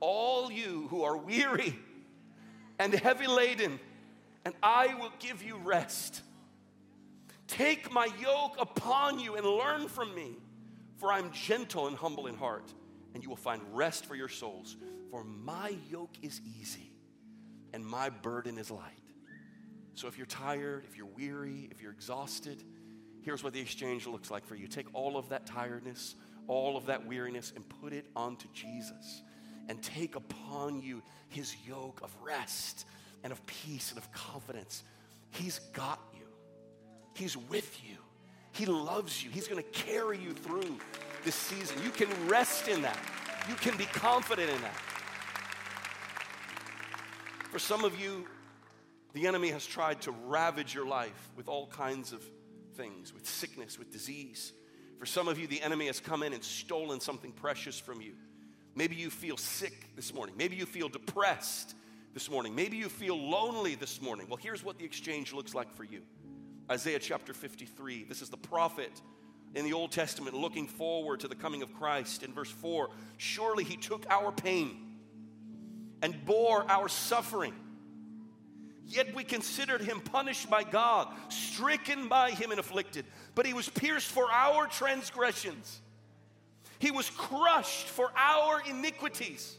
all 0.00 0.50
you 0.50 0.86
who 0.90 1.02
are 1.02 1.16
weary 1.16 1.78
and 2.78 2.92
heavy 2.92 3.26
laden, 3.26 3.78
and 4.44 4.54
I 4.62 4.94
will 4.94 5.12
give 5.18 5.42
you 5.42 5.56
rest. 5.56 6.22
Take 7.46 7.92
my 7.92 8.08
yoke 8.20 8.56
upon 8.58 9.20
you 9.20 9.36
and 9.36 9.46
learn 9.46 9.88
from 9.88 10.14
me, 10.14 10.36
for 10.96 11.12
I'm 11.12 11.30
gentle 11.32 11.86
and 11.86 11.96
humble 11.96 12.26
in 12.26 12.36
heart, 12.36 12.72
and 13.14 13.22
you 13.22 13.28
will 13.28 13.36
find 13.36 13.62
rest 13.72 14.06
for 14.06 14.14
your 14.14 14.28
souls. 14.28 14.76
For 15.10 15.24
my 15.24 15.74
yoke 15.90 16.16
is 16.22 16.40
easy 16.58 16.92
and 17.74 17.84
my 17.84 18.08
burden 18.08 18.58
is 18.58 18.70
light. 18.70 18.82
So 19.94 20.08
if 20.08 20.16
you're 20.16 20.26
tired, 20.26 20.84
if 20.88 20.96
you're 20.96 21.06
weary, 21.06 21.68
if 21.70 21.82
you're 21.82 21.92
exhausted, 21.92 22.62
here's 23.22 23.44
what 23.44 23.52
the 23.52 23.60
exchange 23.60 24.06
looks 24.06 24.30
like 24.30 24.46
for 24.46 24.54
you. 24.54 24.66
Take 24.66 24.86
all 24.94 25.16
of 25.16 25.28
that 25.28 25.46
tiredness, 25.46 26.14
all 26.48 26.76
of 26.76 26.86
that 26.86 27.06
weariness, 27.06 27.52
and 27.54 27.64
put 27.80 27.92
it 27.92 28.06
onto 28.16 28.48
Jesus. 28.52 29.22
And 29.68 29.82
take 29.82 30.16
upon 30.16 30.82
you 30.82 31.02
his 31.28 31.54
yoke 31.66 32.00
of 32.02 32.14
rest 32.22 32.86
and 33.22 33.32
of 33.32 33.44
peace 33.46 33.90
and 33.90 33.98
of 33.98 34.10
confidence. 34.12 34.82
He's 35.30 35.60
got 35.72 36.00
you, 36.14 36.26
he's 37.14 37.36
with 37.36 37.80
you, 37.84 37.96
he 38.52 38.66
loves 38.66 39.22
you, 39.22 39.30
he's 39.30 39.48
gonna 39.48 39.62
carry 39.62 40.18
you 40.18 40.32
through 40.32 40.78
this 41.24 41.34
season. 41.34 41.82
You 41.82 41.90
can 41.90 42.08
rest 42.28 42.68
in 42.68 42.82
that, 42.82 42.98
you 43.48 43.54
can 43.54 43.76
be 43.76 43.84
confident 43.84 44.50
in 44.50 44.60
that. 44.62 44.76
For 47.50 47.58
some 47.58 47.84
of 47.84 47.98
you, 48.00 48.26
the 49.12 49.26
enemy 49.26 49.48
has 49.50 49.66
tried 49.66 50.00
to 50.02 50.10
ravage 50.10 50.74
your 50.74 50.86
life 50.86 51.30
with 51.36 51.48
all 51.48 51.66
kinds 51.66 52.12
of 52.12 52.24
things, 52.76 53.12
with 53.12 53.26
sickness, 53.26 53.78
with 53.78 53.92
disease. 53.92 54.52
For 55.02 55.06
some 55.06 55.26
of 55.26 55.36
you, 55.36 55.48
the 55.48 55.60
enemy 55.60 55.88
has 55.88 55.98
come 55.98 56.22
in 56.22 56.32
and 56.32 56.44
stolen 56.44 57.00
something 57.00 57.32
precious 57.32 57.76
from 57.76 58.00
you. 58.00 58.12
Maybe 58.76 58.94
you 58.94 59.10
feel 59.10 59.36
sick 59.36 59.96
this 59.96 60.14
morning. 60.14 60.36
Maybe 60.38 60.54
you 60.54 60.64
feel 60.64 60.88
depressed 60.88 61.74
this 62.14 62.30
morning. 62.30 62.54
Maybe 62.54 62.76
you 62.76 62.88
feel 62.88 63.18
lonely 63.18 63.74
this 63.74 64.00
morning. 64.00 64.28
Well, 64.28 64.36
here's 64.36 64.62
what 64.62 64.78
the 64.78 64.84
exchange 64.84 65.32
looks 65.32 65.56
like 65.56 65.74
for 65.74 65.82
you 65.82 66.02
Isaiah 66.70 67.00
chapter 67.00 67.34
53. 67.34 68.04
This 68.04 68.22
is 68.22 68.28
the 68.28 68.36
prophet 68.36 68.92
in 69.56 69.64
the 69.64 69.72
Old 69.72 69.90
Testament 69.90 70.36
looking 70.36 70.68
forward 70.68 71.18
to 71.18 71.26
the 71.26 71.34
coming 71.34 71.62
of 71.62 71.74
Christ. 71.74 72.22
In 72.22 72.32
verse 72.32 72.52
4, 72.52 72.88
surely 73.16 73.64
he 73.64 73.76
took 73.76 74.06
our 74.08 74.30
pain 74.30 75.00
and 76.00 76.24
bore 76.24 76.64
our 76.70 76.88
suffering. 76.88 77.54
Yet 78.86 79.14
we 79.14 79.24
considered 79.24 79.80
him 79.80 80.00
punished 80.00 80.50
by 80.50 80.64
God, 80.64 81.08
stricken 81.28 82.08
by 82.08 82.32
him 82.32 82.50
and 82.50 82.60
afflicted. 82.60 83.06
But 83.34 83.46
he 83.46 83.54
was 83.54 83.68
pierced 83.68 84.08
for 84.08 84.30
our 84.30 84.66
transgressions, 84.66 85.80
he 86.78 86.90
was 86.90 87.08
crushed 87.10 87.86
for 87.86 88.12
our 88.16 88.62
iniquities. 88.68 89.56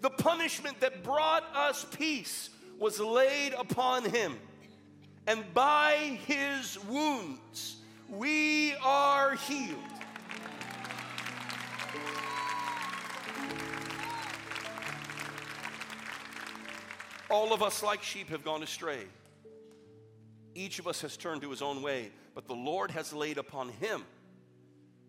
The 0.00 0.10
punishment 0.10 0.78
that 0.80 1.02
brought 1.02 1.44
us 1.56 1.84
peace 1.98 2.50
was 2.78 3.00
laid 3.00 3.52
upon 3.54 4.04
him, 4.04 4.38
and 5.26 5.42
by 5.52 6.18
his 6.26 6.78
wounds 6.84 7.76
we 8.08 8.74
are 8.76 9.34
healed. 9.34 9.97
All 17.30 17.52
of 17.52 17.62
us, 17.62 17.82
like 17.82 18.02
sheep, 18.02 18.30
have 18.30 18.44
gone 18.44 18.62
astray. 18.62 19.04
Each 20.54 20.78
of 20.78 20.86
us 20.86 21.02
has 21.02 21.16
turned 21.16 21.42
to 21.42 21.50
his 21.50 21.62
own 21.62 21.82
way, 21.82 22.10
but 22.34 22.46
the 22.46 22.54
Lord 22.54 22.90
has 22.90 23.12
laid 23.12 23.38
upon 23.38 23.68
him 23.68 24.04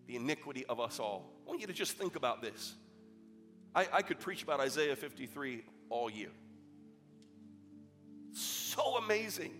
the 0.05 0.15
iniquity 0.15 0.65
of 0.65 0.79
us 0.79 0.99
all. 0.99 1.31
I 1.45 1.49
want 1.49 1.61
you 1.61 1.67
to 1.67 1.73
just 1.73 1.93
think 1.93 2.15
about 2.15 2.41
this. 2.41 2.75
I, 3.73 3.87
I 3.93 4.01
could 4.01 4.19
preach 4.19 4.43
about 4.43 4.59
Isaiah 4.59 4.95
53 4.95 5.63
all 5.89 6.09
year. 6.09 6.31
So 8.33 8.97
amazing. 8.97 9.53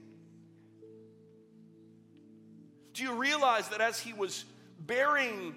Do 2.94 3.04
you 3.04 3.13
realize 3.13 3.70
that 3.70 3.82
as 3.82 4.00
he 4.00 4.13
was 4.13 4.46
bearing 4.80 5.56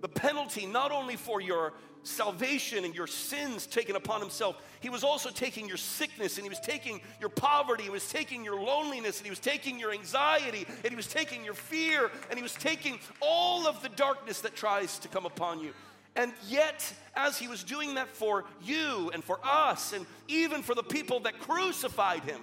the 0.00 0.08
penalty 0.08 0.66
not 0.66 0.92
only 0.92 1.16
for 1.16 1.40
your 1.40 1.74
salvation 2.02 2.84
and 2.84 2.94
your 2.94 3.06
sins 3.06 3.66
taken 3.66 3.96
upon 3.96 4.20
himself, 4.20 4.56
he 4.80 4.88
was 4.88 5.04
also 5.04 5.30
taking 5.30 5.68
your 5.68 5.76
sickness 5.76 6.36
and 6.36 6.44
he 6.44 6.48
was 6.48 6.60
taking 6.60 7.00
your 7.20 7.28
poverty, 7.28 7.84
he 7.84 7.90
was 7.90 8.08
taking 8.08 8.44
your 8.44 8.60
loneliness 8.60 9.18
and 9.18 9.26
he 9.26 9.30
was 9.30 9.38
taking 9.38 9.78
your 9.78 9.92
anxiety 9.92 10.66
and 10.84 10.90
he 10.90 10.96
was 10.96 11.06
taking 11.06 11.44
your 11.44 11.54
fear 11.54 12.10
and 12.28 12.38
he 12.38 12.42
was 12.42 12.54
taking 12.54 12.98
all 13.20 13.66
of 13.66 13.82
the 13.82 13.88
darkness 13.90 14.40
that 14.40 14.54
tries 14.54 14.98
to 14.98 15.08
come 15.08 15.26
upon 15.26 15.60
you. 15.60 15.72
And 16.16 16.32
yet, 16.48 16.92
as 17.14 17.38
he 17.38 17.46
was 17.46 17.62
doing 17.62 17.94
that 17.94 18.08
for 18.08 18.44
you 18.62 19.10
and 19.14 19.22
for 19.22 19.38
us, 19.44 19.92
and 19.92 20.06
even 20.28 20.62
for 20.62 20.74
the 20.74 20.82
people 20.82 21.20
that 21.20 21.38
crucified 21.38 22.24
him, 22.24 22.40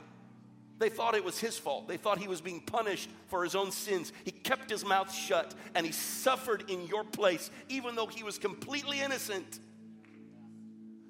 they 0.80 0.90
thought 0.90 1.16
it 1.16 1.24
was 1.24 1.40
his 1.40 1.58
fault. 1.58 1.88
They 1.88 1.98
thought 1.98 2.20
he 2.20 2.28
was 2.28 2.40
being 2.40 2.62
punished 2.62 3.10
for 3.28 3.44
his 3.44 3.56
own 3.56 3.72
sins. 3.72 4.14
He 4.24 4.32
kept 4.32 4.70
his 4.70 4.86
mouth 4.86 5.12
shut 5.14 5.56
and 5.74 5.86
he 5.86 5.92
suffered 5.92 6.70
in 6.70 6.86
your 6.86 7.04
place, 7.04 7.50
even 7.68 7.96
though 7.96 8.06
he 8.06 8.24
was 8.24 8.38
completely 8.38 9.02
innocent. 9.02 9.60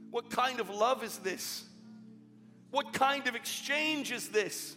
What 0.10 0.30
kind 0.30 0.62
of 0.62 0.70
love 0.70 1.04
is 1.04 1.18
this? 1.18 1.66
What 2.72 2.94
kind 2.94 3.28
of 3.28 3.36
exchange 3.36 4.12
is 4.12 4.30
this? 4.30 4.76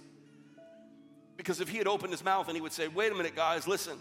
Because 1.36 1.60
if 1.60 1.68
he 1.68 1.78
had 1.78 1.86
opened 1.86 2.12
his 2.12 2.24
mouth 2.24 2.48
and 2.48 2.56
he 2.56 2.60
would 2.60 2.72
say, 2.72 2.88
Wait 2.88 3.12
a 3.12 3.14
minute, 3.14 3.36
guys, 3.36 3.68
listen, 3.68 3.96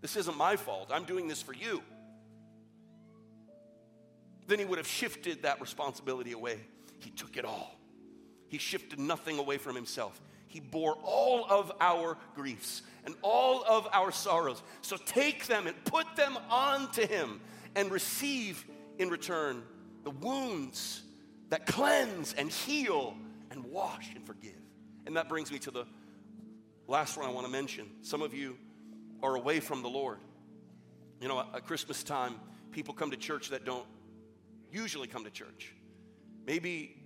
this 0.00 0.16
isn't 0.16 0.36
my 0.36 0.56
fault. 0.56 0.90
I'm 0.92 1.04
doing 1.04 1.28
this 1.28 1.42
for 1.42 1.52
you. 1.52 1.82
Then 4.46 4.58
he 4.58 4.64
would 4.64 4.78
have 4.78 4.88
shifted 4.88 5.42
that 5.42 5.60
responsibility 5.60 6.32
away. 6.32 6.58
He 6.98 7.10
took 7.10 7.36
it 7.36 7.44
all. 7.44 7.79
He 8.50 8.58
shifted 8.58 8.98
nothing 8.98 9.38
away 9.38 9.58
from 9.58 9.76
himself. 9.76 10.20
He 10.48 10.58
bore 10.58 10.98
all 11.04 11.46
of 11.48 11.70
our 11.80 12.18
griefs 12.34 12.82
and 13.04 13.14
all 13.22 13.64
of 13.64 13.86
our 13.92 14.10
sorrows. 14.10 14.60
So 14.82 14.96
take 14.96 15.46
them 15.46 15.68
and 15.68 15.84
put 15.84 16.16
them 16.16 16.36
onto 16.50 17.06
him 17.06 17.40
and 17.76 17.92
receive 17.92 18.64
in 18.98 19.08
return 19.08 19.62
the 20.02 20.10
wounds 20.10 21.02
that 21.50 21.66
cleanse 21.66 22.32
and 22.34 22.50
heal 22.50 23.16
and 23.52 23.64
wash 23.64 24.12
and 24.16 24.26
forgive. 24.26 24.52
And 25.06 25.16
that 25.16 25.28
brings 25.28 25.52
me 25.52 25.60
to 25.60 25.70
the 25.70 25.86
last 26.88 27.16
one 27.16 27.26
I 27.26 27.32
want 27.32 27.46
to 27.46 27.52
mention. 27.52 27.86
Some 28.02 28.20
of 28.20 28.34
you 28.34 28.58
are 29.22 29.36
away 29.36 29.60
from 29.60 29.82
the 29.82 29.88
Lord. 29.88 30.18
You 31.20 31.28
know, 31.28 31.38
at 31.54 31.64
Christmas 31.66 32.02
time, 32.02 32.34
people 32.72 32.94
come 32.94 33.12
to 33.12 33.16
church 33.16 33.50
that 33.50 33.64
don't 33.64 33.86
usually 34.72 35.06
come 35.06 35.22
to 35.22 35.30
church. 35.30 35.72
Maybe 36.44 36.96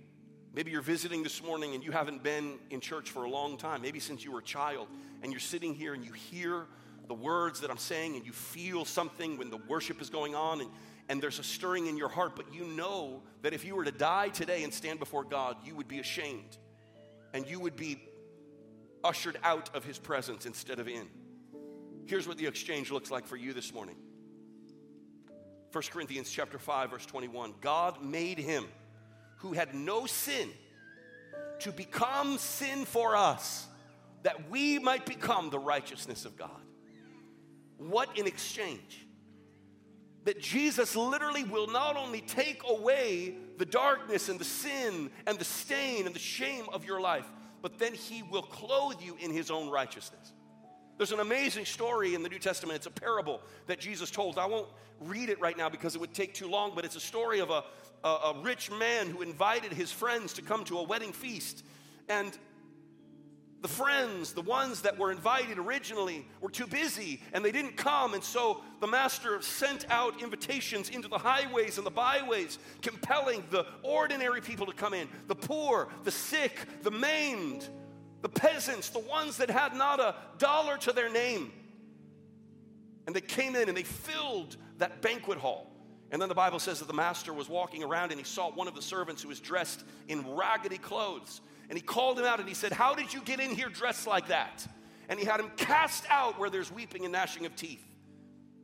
Maybe 0.55 0.71
you're 0.71 0.81
visiting 0.81 1.21
this 1.21 1.43
morning 1.43 1.75
and 1.75 1.83
you 1.83 1.91
haven't 1.91 2.23
been 2.23 2.57
in 2.69 2.79
church 2.79 3.11
for 3.11 3.25
a 3.25 3.29
long 3.29 3.57
time, 3.57 3.81
maybe 3.81 3.99
since 3.99 4.23
you 4.23 4.31
were 4.31 4.39
a 4.39 4.43
child, 4.43 4.87
and 5.21 5.33
you're 5.33 5.41
sitting 5.41 5.73
here 5.73 5.93
and 5.93 6.05
you 6.05 6.13
hear 6.13 6.65
the 7.09 7.13
words 7.13 7.59
that 7.59 7.69
I'm 7.69 7.77
saying 7.77 8.15
and 8.15 8.25
you 8.25 8.31
feel 8.31 8.85
something 8.85 9.37
when 9.37 9.49
the 9.49 9.57
worship 9.57 10.01
is 10.01 10.09
going 10.09 10.33
on 10.33 10.61
and, 10.61 10.69
and 11.09 11.21
there's 11.21 11.39
a 11.39 11.43
stirring 11.43 11.87
in 11.87 11.97
your 11.97 12.07
heart, 12.07 12.37
but 12.37 12.53
you 12.53 12.63
know 12.63 13.21
that 13.41 13.53
if 13.53 13.65
you 13.65 13.75
were 13.75 13.83
to 13.83 13.91
die 13.91 14.29
today 14.29 14.63
and 14.63 14.73
stand 14.73 14.97
before 14.97 15.25
God, 15.25 15.57
you 15.65 15.75
would 15.75 15.89
be 15.89 15.99
ashamed 15.99 16.57
and 17.33 17.45
you 17.45 17.59
would 17.59 17.75
be 17.75 18.01
ushered 19.03 19.37
out 19.43 19.75
of 19.75 19.83
his 19.83 19.99
presence 19.99 20.45
instead 20.45 20.79
of 20.79 20.87
in. 20.87 21.05
Here's 22.05 22.29
what 22.29 22.37
the 22.37 22.47
exchange 22.47 22.91
looks 22.91 23.11
like 23.11 23.27
for 23.27 23.35
you 23.35 23.51
this 23.51 23.73
morning. 23.73 23.97
1 25.73 25.83
Corinthians 25.91 26.31
chapter 26.31 26.57
5 26.57 26.91
verse 26.91 27.05
21. 27.05 27.55
God 27.59 28.01
made 28.01 28.37
him 28.37 28.67
who 29.37 29.53
had 29.53 29.73
no 29.73 30.05
sin 30.05 30.49
to 31.59 31.71
become 31.71 32.37
sin 32.37 32.85
for 32.85 33.15
us 33.15 33.67
that 34.23 34.49
we 34.49 34.79
might 34.79 35.05
become 35.05 35.49
the 35.49 35.59
righteousness 35.59 36.25
of 36.25 36.35
God. 36.35 36.49
What 37.77 38.17
in 38.17 38.25
exchange? 38.25 39.05
That 40.23 40.41
Jesus 40.41 40.95
literally 40.95 41.43
will 41.43 41.67
not 41.67 41.95
only 41.95 42.21
take 42.21 42.61
away 42.67 43.35
the 43.57 43.65
darkness 43.65 44.27
and 44.29 44.39
the 44.39 44.45
sin 44.45 45.11
and 45.27 45.37
the 45.37 45.45
stain 45.45 46.07
and 46.07 46.15
the 46.15 46.19
shame 46.19 46.65
of 46.73 46.85
your 46.85 46.99
life, 46.99 47.25
but 47.61 47.77
then 47.77 47.93
he 47.93 48.23
will 48.23 48.41
clothe 48.41 49.01
you 49.01 49.15
in 49.19 49.31
his 49.31 49.51
own 49.51 49.69
righteousness. 49.69 50.33
There's 50.97 51.11
an 51.11 51.19
amazing 51.19 51.65
story 51.65 52.15
in 52.15 52.23
the 52.23 52.29
New 52.29 52.39
Testament. 52.39 52.77
It's 52.77 52.85
a 52.85 52.91
parable 52.91 53.41
that 53.67 53.79
Jesus 53.79 54.09
told. 54.09 54.39
I 54.39 54.45
won't 54.45 54.69
read 55.01 55.29
it 55.29 55.39
right 55.41 55.57
now 55.57 55.69
because 55.69 55.93
it 55.93 55.99
would 55.99 56.13
take 56.13 56.33
too 56.33 56.47
long, 56.47 56.71
but 56.73 56.85
it's 56.85 56.95
a 56.95 57.01
story 57.01 57.39
of 57.39 57.49
a, 57.49 57.63
a, 58.05 58.09
a 58.09 58.41
rich 58.41 58.71
man 58.71 59.09
who 59.09 59.21
invited 59.23 59.73
his 59.73 59.91
friends 59.91 60.33
to 60.33 60.41
come 60.41 60.63
to 60.65 60.77
a 60.77 60.83
wedding 60.83 61.11
feast. 61.11 61.65
And 62.07 62.37
the 63.61 63.67
friends, 63.67 64.33
the 64.33 64.43
ones 64.43 64.81
that 64.81 64.99
were 64.99 65.11
invited 65.11 65.57
originally, 65.57 66.27
were 66.39 66.51
too 66.51 66.67
busy 66.67 67.19
and 67.33 67.43
they 67.43 67.51
didn't 67.51 67.75
come. 67.75 68.13
And 68.13 68.23
so 68.23 68.61
the 68.79 68.85
master 68.85 69.41
sent 69.41 69.89
out 69.89 70.21
invitations 70.21 70.89
into 70.89 71.07
the 71.07 71.17
highways 71.17 71.77
and 71.77 71.85
the 71.85 71.91
byways, 71.91 72.59
compelling 72.83 73.43
the 73.49 73.65
ordinary 73.81 74.39
people 74.39 74.67
to 74.67 74.73
come 74.73 74.93
in 74.93 75.09
the 75.27 75.35
poor, 75.35 75.89
the 76.03 76.11
sick, 76.11 76.59
the 76.83 76.91
maimed, 76.91 77.67
the 78.21 78.29
peasants, 78.29 78.89
the 78.89 78.99
ones 78.99 79.37
that 79.37 79.49
had 79.49 79.73
not 79.73 79.99
a 79.99 80.13
dollar 80.37 80.77
to 80.77 80.91
their 80.91 81.09
name. 81.09 81.51
And 83.07 83.15
they 83.15 83.21
came 83.21 83.55
in 83.55 83.67
and 83.67 83.75
they 83.75 83.83
filled 83.83 84.57
that 84.77 85.01
banquet 85.01 85.39
hall. 85.39 85.74
And 86.15 86.21
then 86.21 86.29
the 86.29 86.33
Bible 86.33 86.59
says 86.59 86.79
that 86.79 86.87
the 86.87 86.93
master 86.93 87.33
was 87.33 87.49
walking 87.49 87.83
around 87.83 88.11
and 88.11 88.17
he 88.17 88.23
saw 88.23 88.49
one 88.49 88.69
of 88.69 88.73
the 88.73 88.81
servants 88.81 89.21
who 89.21 89.27
was 89.27 89.41
dressed 89.41 89.83
in 90.07 90.23
raggedy 90.33 90.77
clothes. 90.77 91.41
And 91.67 91.77
he 91.77 91.83
called 91.83 92.17
him 92.17 92.23
out 92.23 92.39
and 92.39 92.47
he 92.47 92.55
said, 92.55 92.71
How 92.71 92.95
did 92.95 93.13
you 93.13 93.19
get 93.19 93.41
in 93.41 93.49
here 93.49 93.67
dressed 93.67 94.07
like 94.07 94.29
that? 94.29 94.65
And 95.09 95.19
he 95.19 95.25
had 95.25 95.41
him 95.41 95.51
cast 95.57 96.05
out 96.09 96.39
where 96.39 96.49
there's 96.49 96.71
weeping 96.71 97.03
and 97.03 97.11
gnashing 97.11 97.45
of 97.45 97.53
teeth. 97.57 97.83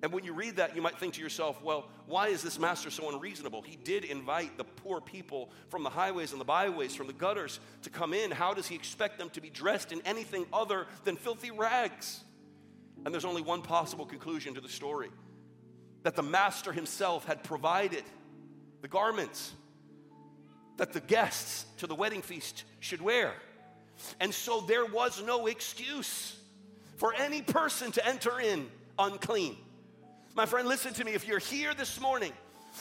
And 0.01 0.13
when 0.13 0.24
you 0.24 0.31
read 0.31 0.55
that, 0.55 0.77
you 0.77 0.81
might 0.81 0.98
think 0.98 1.15
to 1.15 1.22
yourself, 1.22 1.62
well, 1.62 1.89
why 2.05 2.29
is 2.29 2.41
this 2.41 2.58
master 2.58 2.89
so 2.89 3.10
unreasonable? 3.10 3.63
He 3.63 3.75
did 3.75 4.05
invite 4.05 4.58
the 4.58 4.63
poor 4.63 5.01
people 5.01 5.50
from 5.67 5.84
the 5.84 5.89
highways 5.89 6.31
and 6.31 6.39
the 6.39 6.46
byways, 6.46 6.96
from 6.96 7.08
the 7.08 7.13
gutters, 7.13 7.60
to 7.81 7.89
come 7.89 8.13
in. 8.13 8.31
How 8.31 8.53
does 8.53 8.67
he 8.67 8.75
expect 8.75 9.17
them 9.17 9.29
to 9.31 9.41
be 9.41 9.50
dressed 9.50 9.91
in 9.91 10.00
anything 10.05 10.46
other 10.53 10.88
than 11.03 11.17
filthy 11.17 11.51
rags? 11.51 12.24
And 13.03 13.13
there's 13.13 13.25
only 13.25 13.41
one 13.41 13.62
possible 13.62 14.05
conclusion 14.05 14.53
to 14.53 14.62
the 14.62 14.70
story 14.70 15.10
that 16.03 16.15
the 16.15 16.24
master 16.24 16.72
himself 16.72 17.25
had 17.25 17.43
provided 17.43 18.03
the 18.81 18.88
garments 18.88 19.53
that 20.77 20.93
the 20.93 21.00
guests 21.00 21.65
to 21.77 21.88
the 21.88 21.93
wedding 21.93 22.22
feast 22.22 22.63
should 22.79 23.01
wear. 23.01 23.34
And 24.20 24.34
so 24.34 24.62
there 24.62 24.86
was 24.86 25.22
no 25.24 25.48
excuse 25.48 26.36
for 26.98 27.13
any 27.13 27.41
person 27.41 27.91
to 27.91 28.08
enter 28.08 28.39
in 28.39 28.67
unclean. 28.98 29.58
My 30.34 30.46
friend, 30.46 30.68
listen 30.68 30.94
to 30.96 31.05
me. 31.05 31.11
If 31.11 31.27
you're 31.27 31.40
here 31.40 31.74
this 31.74 32.00
morning 32.00 32.31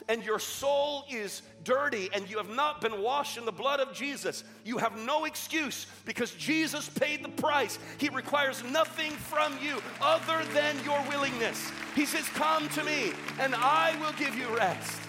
and 0.09 0.25
your 0.25 0.39
soul 0.39 1.05
is 1.11 1.43
dirty 1.65 2.09
and 2.15 2.29
you 2.29 2.37
have 2.37 2.49
not 2.49 2.81
been 2.81 3.03
washed 3.03 3.37
in 3.37 3.45
the 3.45 3.53
blood 3.53 3.81
of 3.81 3.93
Jesus, 3.93 4.45
you 4.65 4.79
have 4.79 4.97
no 4.97 5.25
excuse 5.25 5.87
because 6.05 6.33
Jesus 6.33 6.89
paid 6.89 7.25
the 7.25 7.29
price. 7.29 7.79
He 7.99 8.09
requires 8.09 8.63
nothing 8.65 9.13
from 9.13 9.57
you 9.63 9.83
other 10.01 10.45
than 10.55 10.77
your 10.85 11.01
willingness. 11.09 11.71
He 11.95 12.07
says, 12.07 12.27
Come 12.29 12.69
to 12.71 12.85
me 12.85 13.13
and 13.39 13.55
I 13.55 13.97
will 14.01 14.13
give 14.13 14.35
you 14.37 14.57
rest. 14.57 15.01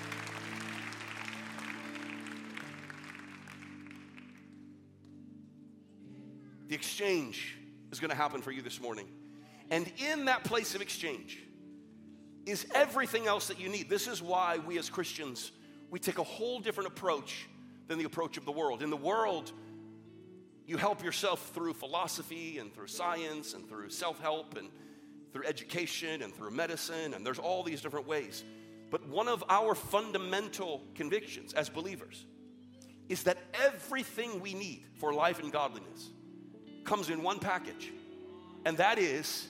The 6.67 6.75
exchange 6.75 7.57
is 7.91 7.99
going 7.99 8.11
to 8.11 8.15
happen 8.15 8.41
for 8.41 8.51
you 8.51 8.61
this 8.61 8.79
morning. 8.79 9.07
And 9.69 9.91
in 9.97 10.25
that 10.25 10.45
place 10.45 10.73
of 10.73 10.81
exchange, 10.81 11.39
is 12.45 12.65
everything 12.73 13.27
else 13.27 13.47
that 13.47 13.59
you 13.59 13.69
need. 13.69 13.89
This 13.89 14.07
is 14.07 14.21
why 14.21 14.57
we 14.59 14.77
as 14.77 14.89
Christians, 14.89 15.51
we 15.89 15.99
take 15.99 16.17
a 16.17 16.23
whole 16.23 16.59
different 16.59 16.87
approach 16.87 17.47
than 17.87 17.97
the 17.97 18.05
approach 18.05 18.37
of 18.37 18.45
the 18.45 18.51
world. 18.51 18.81
In 18.81 18.89
the 18.89 18.97
world, 18.97 19.51
you 20.65 20.77
help 20.77 21.03
yourself 21.03 21.51
through 21.53 21.73
philosophy 21.73 22.57
and 22.57 22.73
through 22.73 22.87
science 22.87 23.53
and 23.53 23.67
through 23.67 23.89
self 23.89 24.19
help 24.21 24.57
and 24.57 24.69
through 25.33 25.45
education 25.45 26.21
and 26.21 26.33
through 26.33 26.51
medicine, 26.51 27.13
and 27.13 27.25
there's 27.25 27.39
all 27.39 27.63
these 27.63 27.81
different 27.81 28.07
ways. 28.07 28.43
But 28.89 29.07
one 29.07 29.27
of 29.27 29.43
our 29.49 29.75
fundamental 29.75 30.83
convictions 30.95 31.53
as 31.53 31.69
believers 31.69 32.25
is 33.07 33.23
that 33.23 33.37
everything 33.53 34.41
we 34.41 34.53
need 34.53 34.85
for 34.99 35.13
life 35.13 35.41
and 35.41 35.51
godliness 35.51 36.09
comes 36.83 37.09
in 37.09 37.23
one 37.23 37.39
package, 37.39 37.91
and 38.65 38.77
that 38.77 38.97
is 38.97 39.47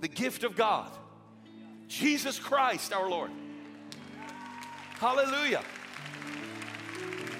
the 0.00 0.08
gift 0.08 0.44
of 0.44 0.56
God 0.56 0.90
Jesus 1.88 2.38
Christ 2.38 2.92
our 2.92 3.08
Lord. 3.08 3.30
Hallelujah. 4.98 5.62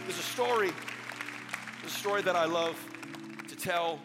There's 0.05 0.19
a 0.19 0.23
story, 0.23 0.71
there's 1.81 1.93
a 1.93 1.99
story 1.99 2.23
that 2.23 2.37
I 2.37 2.45
love 2.45 2.77
to 3.49 3.57
tell 3.57 3.99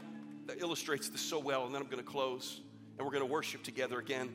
that 0.47 0.59
illustrates 0.59 1.09
this 1.09 1.21
so 1.21 1.37
well, 1.39 1.65
and 1.65 1.75
then 1.75 1.81
I'm 1.81 1.87
going 1.87 2.03
to 2.03 2.09
close 2.09 2.61
and 2.97 3.05
we're 3.05 3.13
going 3.13 3.27
to 3.27 3.31
worship 3.31 3.63
together 3.63 3.99
again. 3.99 4.29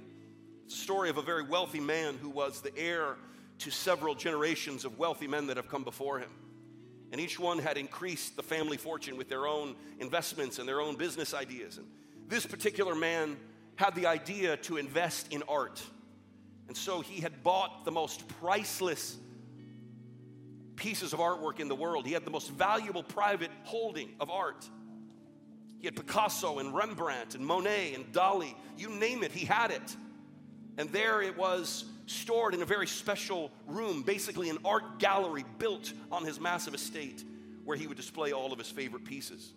It's 0.64 0.74
a 0.74 0.78
story 0.78 1.08
of 1.08 1.18
a 1.18 1.22
very 1.22 1.42
wealthy 1.42 1.80
man 1.80 2.18
who 2.20 2.30
was 2.30 2.60
the 2.60 2.76
heir 2.76 3.16
to 3.58 3.70
several 3.70 4.14
generations 4.14 4.84
of 4.84 4.98
wealthy 4.98 5.26
men 5.26 5.46
that 5.46 5.56
have 5.56 5.68
come 5.68 5.84
before 5.84 6.18
him. 6.18 6.30
And 7.12 7.20
each 7.20 7.38
one 7.38 7.58
had 7.58 7.78
increased 7.78 8.36
the 8.36 8.42
family 8.42 8.76
fortune 8.76 9.16
with 9.16 9.28
their 9.28 9.46
own 9.46 9.76
investments 10.00 10.58
and 10.58 10.68
their 10.68 10.80
own 10.80 10.96
business 10.96 11.32
ideas. 11.32 11.78
And 11.78 11.86
this 12.26 12.44
particular 12.44 12.94
man 12.94 13.36
had 13.76 13.94
the 13.94 14.06
idea 14.06 14.56
to 14.56 14.76
invest 14.76 15.32
in 15.32 15.42
art. 15.48 15.82
And 16.68 16.76
so 16.76 17.00
he 17.00 17.20
had 17.20 17.42
bought 17.42 17.84
the 17.84 17.92
most 17.92 18.26
priceless 18.40 19.16
pieces 20.76 21.12
of 21.12 21.18
artwork 21.18 21.60
in 21.60 21.68
the 21.68 21.74
world. 21.74 22.06
He 22.06 22.12
had 22.12 22.24
the 22.24 22.30
most 22.30 22.50
valuable 22.50 23.02
private 23.02 23.50
holding 23.64 24.10
of 24.20 24.30
art. 24.30 24.68
He 25.78 25.86
had 25.86 25.96
Picasso 25.96 26.58
and 26.58 26.74
Rembrandt 26.74 27.34
and 27.34 27.44
Monet 27.44 27.94
and 27.94 28.12
Dali, 28.12 28.54
you 28.76 28.90
name 28.90 29.22
it, 29.22 29.32
he 29.32 29.46
had 29.46 29.70
it. 29.70 29.96
And 30.78 30.90
there 30.90 31.22
it 31.22 31.36
was 31.36 31.84
stored 32.06 32.54
in 32.54 32.62
a 32.62 32.66
very 32.66 32.86
special 32.86 33.50
room, 33.66 34.02
basically 34.02 34.50
an 34.50 34.58
art 34.64 34.98
gallery 34.98 35.44
built 35.58 35.92
on 36.12 36.24
his 36.24 36.40
massive 36.40 36.74
estate 36.74 37.24
where 37.64 37.76
he 37.76 37.86
would 37.86 37.96
display 37.96 38.32
all 38.32 38.52
of 38.52 38.58
his 38.58 38.70
favorite 38.70 39.04
pieces. 39.04 39.52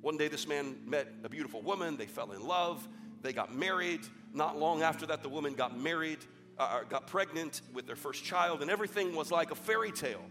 One 0.00 0.16
day, 0.16 0.28
this 0.28 0.46
man 0.46 0.76
met 0.84 1.08
a 1.24 1.28
beautiful 1.28 1.62
woman, 1.62 1.96
they 1.96 2.06
fell 2.06 2.32
in 2.32 2.46
love, 2.46 2.86
they 3.22 3.32
got 3.32 3.54
married. 3.54 4.00
Not 4.36 4.58
long 4.58 4.82
after 4.82 5.06
that, 5.06 5.22
the 5.22 5.30
woman 5.30 5.54
got 5.54 5.80
married, 5.80 6.18
uh, 6.58 6.62
uh, 6.62 6.82
got 6.82 7.06
pregnant 7.06 7.62
with 7.72 7.86
their 7.86 7.96
first 7.96 8.22
child, 8.22 8.60
and 8.60 8.70
everything 8.70 9.16
was 9.16 9.30
like 9.30 9.50
a 9.50 9.54
fairy 9.54 9.90
tale 9.90 10.26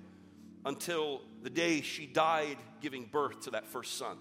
until 0.63 1.21
the 1.41 1.49
day 1.49 1.81
she 1.81 2.05
died 2.05 2.57
giving 2.81 3.05
birth 3.05 3.41
to 3.41 3.51
that 3.51 3.65
first 3.65 3.97
son. 3.97 4.17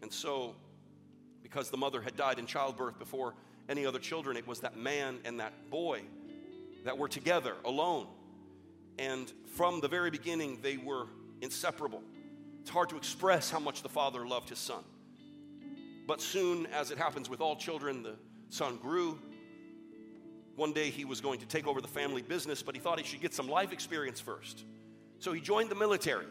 And 0.00 0.10
so, 0.10 0.54
because 1.42 1.68
the 1.68 1.76
mother 1.76 2.00
had 2.00 2.16
died 2.16 2.38
in 2.38 2.46
childbirth 2.46 2.98
before 2.98 3.34
any 3.68 3.84
other 3.84 3.98
children, 3.98 4.38
it 4.38 4.46
was 4.46 4.60
that 4.60 4.74
man 4.78 5.18
and 5.26 5.38
that 5.40 5.52
boy 5.70 6.00
that 6.86 6.96
were 6.96 7.08
together 7.08 7.56
alone. 7.66 8.06
And 8.98 9.30
from 9.54 9.80
the 9.80 9.88
very 9.88 10.10
beginning, 10.10 10.60
they 10.62 10.78
were 10.78 11.08
inseparable. 11.42 12.02
It's 12.62 12.70
hard 12.70 12.88
to 12.88 12.96
express 12.96 13.50
how 13.50 13.58
much 13.58 13.82
the 13.82 13.90
father 13.90 14.26
loved 14.26 14.48
his 14.48 14.58
son. 14.58 14.82
But 16.06 16.20
soon, 16.20 16.66
as 16.66 16.90
it 16.90 16.98
happens 16.98 17.30
with 17.30 17.40
all 17.40 17.56
children, 17.56 18.02
the 18.02 18.16
son 18.48 18.76
grew. 18.76 19.18
One 20.56 20.72
day 20.72 20.90
he 20.90 21.04
was 21.04 21.20
going 21.20 21.40
to 21.40 21.46
take 21.46 21.66
over 21.66 21.80
the 21.80 21.88
family 21.88 22.22
business, 22.22 22.62
but 22.62 22.74
he 22.74 22.80
thought 22.80 22.98
he 22.98 23.06
should 23.06 23.20
get 23.20 23.32
some 23.32 23.48
life 23.48 23.72
experience 23.72 24.20
first. 24.20 24.64
So 25.18 25.32
he 25.32 25.40
joined 25.40 25.70
the 25.70 25.74
military. 25.74 26.26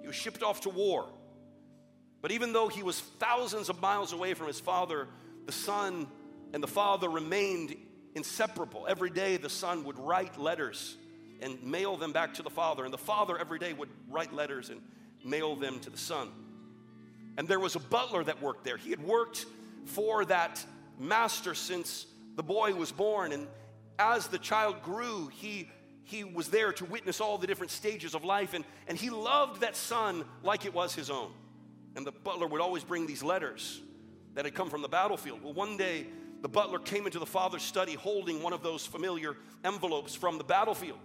He 0.00 0.06
was 0.06 0.16
shipped 0.16 0.42
off 0.42 0.62
to 0.62 0.68
war. 0.68 1.08
But 2.20 2.32
even 2.32 2.52
though 2.52 2.68
he 2.68 2.82
was 2.82 3.00
thousands 3.00 3.68
of 3.68 3.80
miles 3.80 4.12
away 4.12 4.34
from 4.34 4.48
his 4.48 4.60
father, 4.60 5.08
the 5.46 5.52
son 5.52 6.08
and 6.52 6.62
the 6.62 6.68
father 6.68 7.08
remained 7.08 7.76
inseparable. 8.14 8.86
Every 8.88 9.10
day 9.10 9.36
the 9.36 9.50
son 9.50 9.84
would 9.84 9.98
write 9.98 10.38
letters 10.38 10.96
and 11.40 11.62
mail 11.62 11.96
them 11.96 12.12
back 12.12 12.34
to 12.34 12.42
the 12.42 12.50
father, 12.50 12.84
and 12.84 12.92
the 12.92 12.98
father 12.98 13.38
every 13.38 13.58
day 13.58 13.72
would 13.72 13.90
write 14.08 14.32
letters 14.32 14.70
and 14.70 14.80
mail 15.24 15.54
them 15.54 15.78
to 15.80 15.90
the 15.90 15.98
son. 15.98 16.30
And 17.36 17.46
there 17.46 17.60
was 17.60 17.76
a 17.76 17.80
butler 17.80 18.24
that 18.24 18.42
worked 18.42 18.64
there. 18.64 18.76
He 18.76 18.90
had 18.90 19.02
worked 19.02 19.46
for 19.84 20.24
that 20.26 20.64
master 20.98 21.54
since 21.54 22.06
the 22.34 22.42
boy 22.42 22.74
was 22.74 22.92
born. 22.92 23.32
And 23.32 23.46
as 23.98 24.28
the 24.28 24.38
child 24.38 24.82
grew, 24.82 25.28
he, 25.28 25.70
he 26.04 26.24
was 26.24 26.48
there 26.48 26.72
to 26.72 26.84
witness 26.84 27.20
all 27.20 27.38
the 27.38 27.46
different 27.46 27.70
stages 27.70 28.14
of 28.14 28.24
life. 28.24 28.54
And, 28.54 28.64
and 28.88 28.96
he 28.96 29.10
loved 29.10 29.60
that 29.60 29.76
son 29.76 30.24
like 30.42 30.64
it 30.64 30.74
was 30.74 30.94
his 30.94 31.10
own. 31.10 31.32
And 31.94 32.06
the 32.06 32.12
butler 32.12 32.46
would 32.46 32.60
always 32.60 32.84
bring 32.84 33.06
these 33.06 33.22
letters 33.22 33.80
that 34.34 34.44
had 34.44 34.54
come 34.54 34.68
from 34.68 34.82
the 34.82 34.88
battlefield. 34.88 35.42
Well, 35.42 35.54
one 35.54 35.76
day, 35.76 36.06
the 36.42 36.48
butler 36.48 36.78
came 36.78 37.06
into 37.06 37.18
the 37.18 37.26
father's 37.26 37.62
study 37.62 37.94
holding 37.94 38.42
one 38.42 38.52
of 38.52 38.62
those 38.62 38.86
familiar 38.86 39.36
envelopes 39.64 40.14
from 40.14 40.38
the 40.38 40.44
battlefield. 40.44 40.98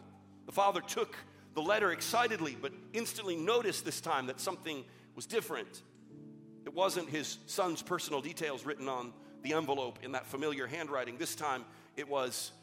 The 0.46 0.52
father 0.52 0.82
took 0.82 1.16
the 1.54 1.62
letter 1.62 1.92
excitedly, 1.92 2.58
but 2.62 2.74
instantly 2.94 3.36
noticed 3.36 3.86
this 3.86 4.02
time 4.02 4.28
that 4.28 4.40
something 4.40 4.84
was 5.16 5.26
different. 5.26 5.82
It 6.72 6.78
wasn't 6.78 7.10
his 7.10 7.38
son's 7.48 7.82
personal 7.82 8.22
details 8.22 8.66
written 8.66 8.88
on 8.88 9.12
the 9.44 9.52
envelope 9.56 10.00
in 10.04 10.14
that 10.14 10.26
familiar 10.26 10.68
handwriting. 10.68 11.18
This 11.18 11.36
time 11.36 11.66
it 11.98 12.08
was 12.08 12.54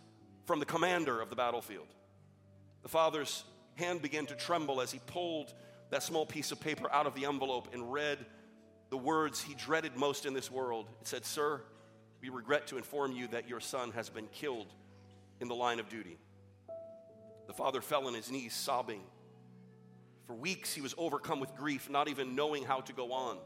from 0.47 0.61
the 0.61 0.64
commander 0.64 1.21
of 1.21 1.29
the 1.29 1.37
battlefield. 1.37 1.88
The 2.81 2.88
father's 2.88 3.44
hand 3.75 4.01
began 4.01 4.25
to 4.25 4.35
tremble 4.35 4.81
as 4.81 4.90
he 4.90 4.99
pulled 5.09 5.53
that 5.90 6.03
small 6.03 6.25
piece 6.25 6.53
of 6.53 6.59
paper 6.59 6.90
out 6.90 7.07
of 7.07 7.14
the 7.14 7.27
envelope 7.27 7.68
and 7.75 7.92
read 7.92 8.16
the 8.88 8.97
words 8.97 9.42
he 9.42 9.55
dreaded 9.55 9.94
most 9.94 10.25
in 10.25 10.33
this 10.33 10.51
world. 10.51 10.87
It 11.03 11.07
said, 11.07 11.27
Sir, 11.27 11.61
we 12.23 12.31
regret 12.31 12.66
to 12.68 12.79
inform 12.79 13.12
you 13.12 13.29
that 13.29 13.47
your 13.47 13.61
son 13.61 13.90
has 13.90 14.09
been 14.09 14.29
killed 14.29 14.73
in 15.38 15.49
the 15.49 15.55
line 15.55 15.81
of 15.81 15.90
duty. 15.90 16.16
The 17.47 17.53
father 17.53 17.83
fell 17.83 18.07
on 18.07 18.14
his 18.14 18.31
knees, 18.31 18.55
sobbing. 18.55 19.03
For 20.27 20.33
weeks, 20.33 20.73
he 20.73 20.81
was 20.81 20.94
overcome 20.97 21.40
with 21.40 21.55
grief, 21.55 21.90
not 21.90 22.09
even 22.09 22.35
knowing 22.35 22.64
how 22.64 22.81
to 22.81 22.94
go 22.94 23.12
on. 23.12 23.37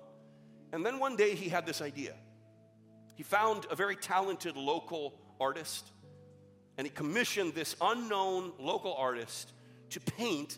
And 0.72 0.84
then 0.84 0.98
one 0.98 1.16
day, 1.16 1.34
he 1.34 1.48
had 1.48 1.66
this 1.66 1.82
idea. 1.82 2.14
He 3.14 3.22
found 3.22 3.66
a 3.70 3.76
very 3.76 3.96
talented 3.96 4.56
local 4.56 5.14
artist, 5.38 5.86
and 6.78 6.86
he 6.86 6.90
commissioned 6.90 7.54
this 7.54 7.76
unknown 7.80 8.52
local 8.58 8.94
artist 8.94 9.52
to 9.90 10.00
paint 10.00 10.56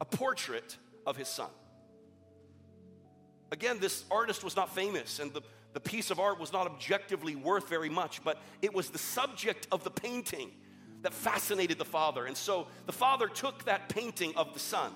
a 0.00 0.04
portrait 0.04 0.76
of 1.06 1.16
his 1.16 1.28
son. 1.28 1.50
Again, 3.52 3.78
this 3.80 4.04
artist 4.10 4.42
was 4.42 4.56
not 4.56 4.74
famous, 4.74 5.18
and 5.18 5.32
the, 5.34 5.42
the 5.72 5.80
piece 5.80 6.10
of 6.10 6.18
art 6.18 6.40
was 6.40 6.52
not 6.52 6.66
objectively 6.66 7.36
worth 7.36 7.68
very 7.68 7.90
much, 7.90 8.24
but 8.24 8.38
it 8.62 8.72
was 8.72 8.90
the 8.90 8.98
subject 8.98 9.66
of 9.70 9.84
the 9.84 9.90
painting 9.90 10.52
that 11.02 11.12
fascinated 11.12 11.78
the 11.78 11.84
father. 11.84 12.26
And 12.26 12.36
so 12.36 12.68
the 12.86 12.92
father 12.92 13.26
took 13.28 13.64
that 13.64 13.88
painting 13.88 14.32
of 14.36 14.54
the 14.54 14.60
son 14.60 14.92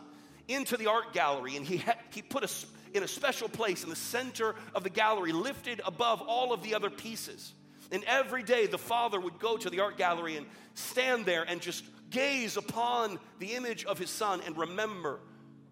into 0.49 0.77
the 0.77 0.87
art 0.87 1.13
gallery, 1.13 1.57
and 1.57 1.67
he, 1.67 1.79
ha- 1.79 1.99
he 2.11 2.23
put 2.23 2.45
a, 2.45 2.49
in 2.95 3.03
a 3.03 3.09
special 3.09 3.49
place 3.49 3.83
in 3.83 3.91
the 3.91 3.97
center 3.97 4.55
of 4.75 4.85
the 4.85 4.91
gallery, 4.91 5.33
lifted 5.33 5.81
above 5.85 6.23
all 6.23 6.53
of 6.53 6.63
the 6.63 6.75
other 6.75 6.89
pieces. 6.89 7.53
And 7.93 8.05
every 8.05 8.43
day 8.43 8.67
the 8.67 8.79
father 8.79 9.21
would 9.21 9.39
go 9.39 9.57
to 9.57 9.69
the 9.69 9.81
art 9.81 9.99
gallery 9.99 10.37
and 10.37 10.47
stand 10.75 11.27
there 11.27 11.43
and 11.43 11.61
just 11.61 11.85
gaze 12.11 12.57
upon 12.57 13.19
the 13.41 13.55
image 13.55 13.85
of 13.85 13.99
his 13.99 14.11
son 14.11 14.41
and 14.47 14.57
remember 14.57 15.21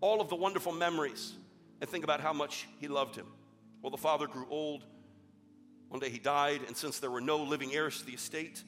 all 0.01 0.21
of 0.21 0.29
the 0.29 0.37
wonderful 0.37 0.73
memories 0.73 1.33
and 1.81 1.89
think 1.89 2.05
about 2.05 2.21
how 2.21 2.33
much 2.33 2.67
he 2.81 2.89
loved 2.89 3.15
him. 3.15 3.27
Well, 3.81 3.91
the 3.91 3.97
father 3.97 4.27
grew 4.27 4.47
old. 4.51 4.85
One 5.89 6.01
day 6.01 6.11
he 6.11 6.19
died, 6.19 6.63
and 6.67 6.77
since 6.77 6.99
there 6.99 7.11
were 7.11 7.21
no 7.21 7.39
living 7.39 7.73
heirs 7.73 7.99
to 7.99 8.07
the 8.07 8.13
estate, 8.13 8.63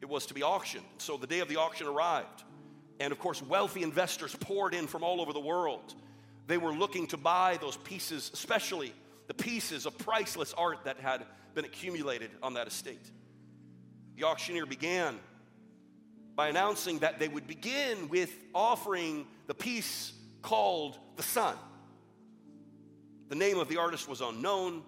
it 0.00 0.08
was 0.08 0.26
to 0.26 0.34
be 0.34 0.42
auctioned. 0.42 0.84
So 0.98 1.16
the 1.16 1.26
day 1.26 1.40
of 1.40 1.48
the 1.48 1.56
auction 1.56 1.86
arrived. 1.86 2.44
And 3.00 3.12
of 3.12 3.18
course, 3.18 3.42
wealthy 3.42 3.82
investors 3.82 4.34
poured 4.38 4.74
in 4.74 4.86
from 4.86 5.02
all 5.02 5.20
over 5.20 5.32
the 5.32 5.40
world. 5.40 5.94
They 6.46 6.58
were 6.58 6.72
looking 6.72 7.06
to 7.08 7.16
buy 7.16 7.58
those 7.60 7.76
pieces, 7.76 8.30
especially 8.32 8.92
the 9.26 9.34
pieces 9.34 9.86
of 9.86 9.96
priceless 9.98 10.52
art 10.54 10.84
that 10.84 10.98
had 10.98 11.24
been 11.54 11.64
accumulated 11.64 12.30
on 12.42 12.54
that 12.54 12.66
estate. 12.66 13.10
The 14.16 14.24
auctioneer 14.24 14.66
began 14.66 15.18
by 16.36 16.48
announcing 16.48 16.98
that 16.98 17.18
they 17.18 17.28
would 17.28 17.46
begin 17.46 18.08
with 18.08 18.34
offering 18.54 19.26
the 19.46 19.54
piece 19.54 20.12
called 20.42 20.98
the 21.16 21.22
son. 21.22 21.56
The 23.28 23.36
name 23.36 23.58
of 23.58 23.68
the 23.68 23.78
artist 23.78 24.08
was 24.08 24.20
unknown, 24.20 24.82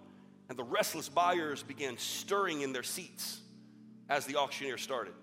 and 0.48 0.58
the 0.58 0.64
restless 0.64 1.08
buyers 1.08 1.62
began 1.62 1.96
stirring 1.98 2.60
in 2.60 2.72
their 2.72 2.82
seats 2.82 3.40
as 4.08 4.26
the 4.26 4.36
auctioneer 4.36 4.76
started. 4.76 5.14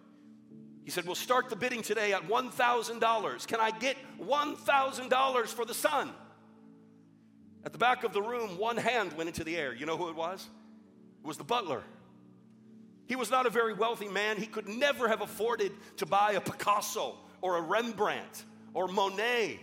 He 0.84 0.91
said, 0.91 1.06
We'll 1.06 1.15
start 1.15 1.50
the 1.50 1.56
bidding 1.56 1.82
today 1.82 2.13
at 2.13 2.28
$1,000. 2.28 3.48
Can 3.48 3.60
I 3.60 3.72
get 3.72 3.96
$1,000 4.19 5.48
for 5.48 5.65
the 5.65 5.74
son? 5.74 6.12
At 7.65 7.71
the 7.71 7.78
back 7.78 8.04
of 8.04 8.13
the 8.13 8.21
room, 8.21 8.58
one 8.58 8.78
hand 8.78 9.13
went 9.13 9.30
into 9.30 9.43
the 9.43 9.56
air. 9.56 9.73
You 9.73 9.86
know 9.86 9.97
who 9.97 10.10
it 10.10 10.15
was? 10.15 10.47
It 11.23 11.28
was 11.28 11.38
the 11.38 11.43
butler. 11.43 11.82
He 13.06 13.15
was 13.15 13.32
not 13.32 13.45
a 13.45 13.49
very 13.49 13.73
wealthy 13.73 14.08
man. 14.08 14.38
He 14.38 14.45
could 14.45 14.67
never 14.67 15.08
have 15.08 15.21
afforded 15.21 15.71
to 15.97 16.06
buy 16.06 16.34
a 16.34 16.41
Picasso 16.41 17.17
or 17.41 17.58
a 17.58 17.62
Rembrandt 17.62 18.45
or 18.73 18.88
Monet. 18.88 19.60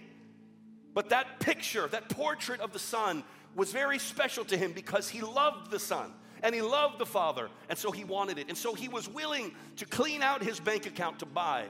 But 0.94 1.10
that 1.10 1.40
picture, 1.40 1.86
that 1.88 2.08
portrait 2.08 2.60
of 2.60 2.72
the 2.72 2.78
son, 2.78 3.22
was 3.54 3.72
very 3.72 3.98
special 3.98 4.44
to 4.46 4.56
him 4.56 4.72
because 4.72 5.08
he 5.08 5.20
loved 5.20 5.70
the 5.70 5.78
Son 5.78 6.12
and 6.42 6.54
he 6.54 6.62
loved 6.62 6.98
the 6.98 7.06
Father, 7.06 7.50
and 7.68 7.76
so 7.76 7.90
he 7.90 8.04
wanted 8.04 8.38
it. 8.38 8.48
And 8.48 8.56
so 8.56 8.72
he 8.74 8.88
was 8.88 9.08
willing 9.08 9.52
to 9.76 9.84
clean 9.84 10.22
out 10.22 10.42
his 10.42 10.58
bank 10.58 10.86
account 10.86 11.18
to 11.18 11.26
buy 11.26 11.66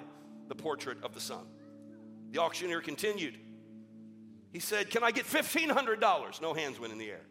the 0.49 0.55
portrait 0.55 1.03
of 1.03 1.13
the 1.13 1.21
Son. 1.21 1.45
The 2.31 2.41
auctioneer 2.41 2.81
continued. 2.81 3.37
He 4.53 4.59
said, 4.59 4.91
Can 4.91 5.03
I 5.03 5.11
get 5.11 5.27
$1,500? 5.27 6.43
No 6.43 6.55
hands 6.55 6.81
went 6.81 6.93
in 6.93 6.99
the 6.99 7.11
air. 7.11 7.23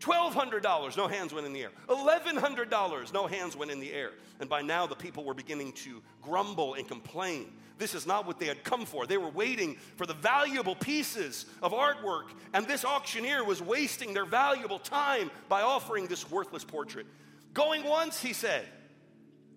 $1,200, 0.00 0.96
no 0.96 1.06
hands 1.06 1.34
went 1.34 1.46
in 1.46 1.52
the 1.52 1.62
air. 1.62 1.70
$1,100, 1.88 3.12
no 3.12 3.26
hands 3.26 3.54
went 3.54 3.70
in 3.70 3.80
the 3.80 3.92
air. 3.92 4.12
And 4.40 4.48
by 4.48 4.62
now, 4.62 4.86
the 4.86 4.94
people 4.94 5.24
were 5.24 5.34
beginning 5.34 5.72
to 5.72 6.02
grumble 6.22 6.74
and 6.74 6.88
complain. 6.88 7.52
This 7.76 7.94
is 7.94 8.06
not 8.06 8.26
what 8.26 8.38
they 8.38 8.46
had 8.46 8.64
come 8.64 8.86
for. 8.86 9.06
They 9.06 9.18
were 9.18 9.28
waiting 9.28 9.76
for 9.96 10.06
the 10.06 10.14
valuable 10.14 10.74
pieces 10.74 11.46
of 11.62 11.72
artwork, 11.72 12.30
and 12.54 12.66
this 12.66 12.84
auctioneer 12.84 13.44
was 13.44 13.62
wasting 13.62 14.14
their 14.14 14.24
valuable 14.24 14.78
time 14.78 15.30
by 15.48 15.62
offering 15.62 16.06
this 16.06 16.30
worthless 16.30 16.64
portrait. 16.64 17.06
Going 17.52 17.84
once, 17.84 18.20
he 18.20 18.32
said, 18.32 18.66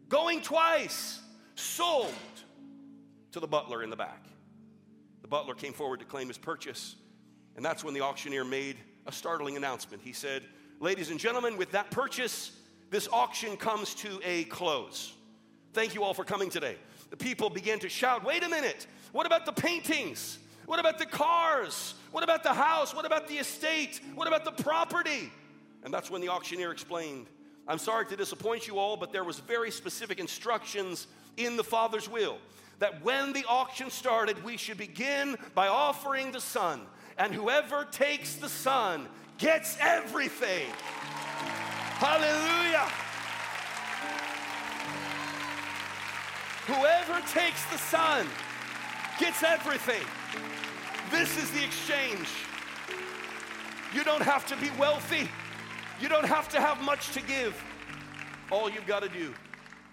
going 0.09 0.41
twice, 0.41 1.21
sold 1.55 2.13
to 3.31 3.39
the 3.39 3.47
butler 3.47 3.81
in 3.83 3.89
the 3.89 3.95
back. 3.95 4.25
The 5.23 5.27
butler 5.29 5.55
came 5.55 5.73
forward 5.73 6.01
to 6.01 6.05
claim 6.05 6.27
his 6.27 6.38
purchase, 6.38 6.95
and 7.55 7.65
that's 7.65 7.83
when 7.83 7.93
the 7.93 8.01
auctioneer 8.01 8.43
made 8.43 8.75
a 9.07 9.12
startling 9.12 9.57
announcement. 9.57 10.03
He 10.03 10.13
said, 10.13 10.43
Ladies 10.79 11.09
and 11.09 11.19
gentlemen, 11.19 11.55
with 11.55 11.71
that 11.71 11.89
purchase, 11.91 12.51
this 12.89 13.07
auction 13.12 13.55
comes 13.55 13.95
to 13.95 14.19
a 14.23 14.43
close. 14.45 15.13
Thank 15.71 15.95
you 15.95 16.03
all 16.03 16.13
for 16.13 16.25
coming 16.25 16.49
today. 16.49 16.75
The 17.09 17.15
people 17.17 17.49
began 17.49 17.79
to 17.79 17.89
shout, 17.89 18.25
Wait 18.25 18.43
a 18.43 18.49
minute, 18.49 18.86
what 19.13 19.25
about 19.25 19.45
the 19.45 19.53
paintings? 19.53 20.39
What 20.65 20.79
about 20.79 20.99
the 20.99 21.05
cars? 21.05 21.95
What 22.12 22.23
about 22.23 22.43
the 22.43 22.53
house? 22.53 22.93
What 22.93 23.05
about 23.05 23.27
the 23.27 23.36
estate? 23.36 24.01
What 24.15 24.27
about 24.27 24.43
the 24.43 24.63
property? 24.63 25.31
And 25.83 25.93
that's 25.93 26.12
when 26.12 26.21
the 26.21 26.29
auctioneer 26.29 26.71
explained, 26.71 27.27
I'm 27.65 27.77
sorry 27.77 28.05
to 28.07 28.17
disappoint 28.17 28.67
you 28.67 28.77
all, 28.77 28.97
but 28.97 29.13
there 29.13 29.23
was 29.23 29.39
very 29.39 29.71
specific 29.71 30.19
instructions 30.19 31.07
in 31.38 31.55
the 31.55 31.63
Father's 31.63 32.09
will 32.09 32.39
that 32.79 33.03
when 33.03 33.33
the 33.33 33.45
auction 33.47 33.89
started, 33.89 34.43
we 34.43 34.57
should 34.57 34.77
begin 34.77 35.38
by 35.55 35.67
offering 35.67 36.31
the 36.31 36.41
Son 36.41 36.81
and 37.17 37.33
whoever 37.33 37.86
takes 37.86 38.36
the 38.36 38.49
Son 38.49 39.07
gets 39.38 39.77
everything. 39.79 40.67
Hallelujah. 41.97 42.89
Whoever 46.67 47.19
takes 47.27 47.65
the 47.71 47.77
Son 47.77 48.27
gets 49.19 49.43
everything. 49.43 50.01
This 51.12 51.38
is 51.38 51.51
the 51.51 51.63
exchange. 51.63 52.27
You 53.93 54.03
don't 54.03 54.23
have 54.23 54.47
to 54.47 54.55
be 54.57 54.71
wealthy, 54.79 55.29
you 56.01 56.09
don't 56.09 56.25
have 56.25 56.49
to 56.49 56.59
have 56.59 56.81
much 56.81 57.12
to 57.12 57.21
give. 57.21 57.62
All 58.51 58.69
you've 58.69 58.88
got 58.88 59.03
to 59.03 59.09
do 59.09 59.33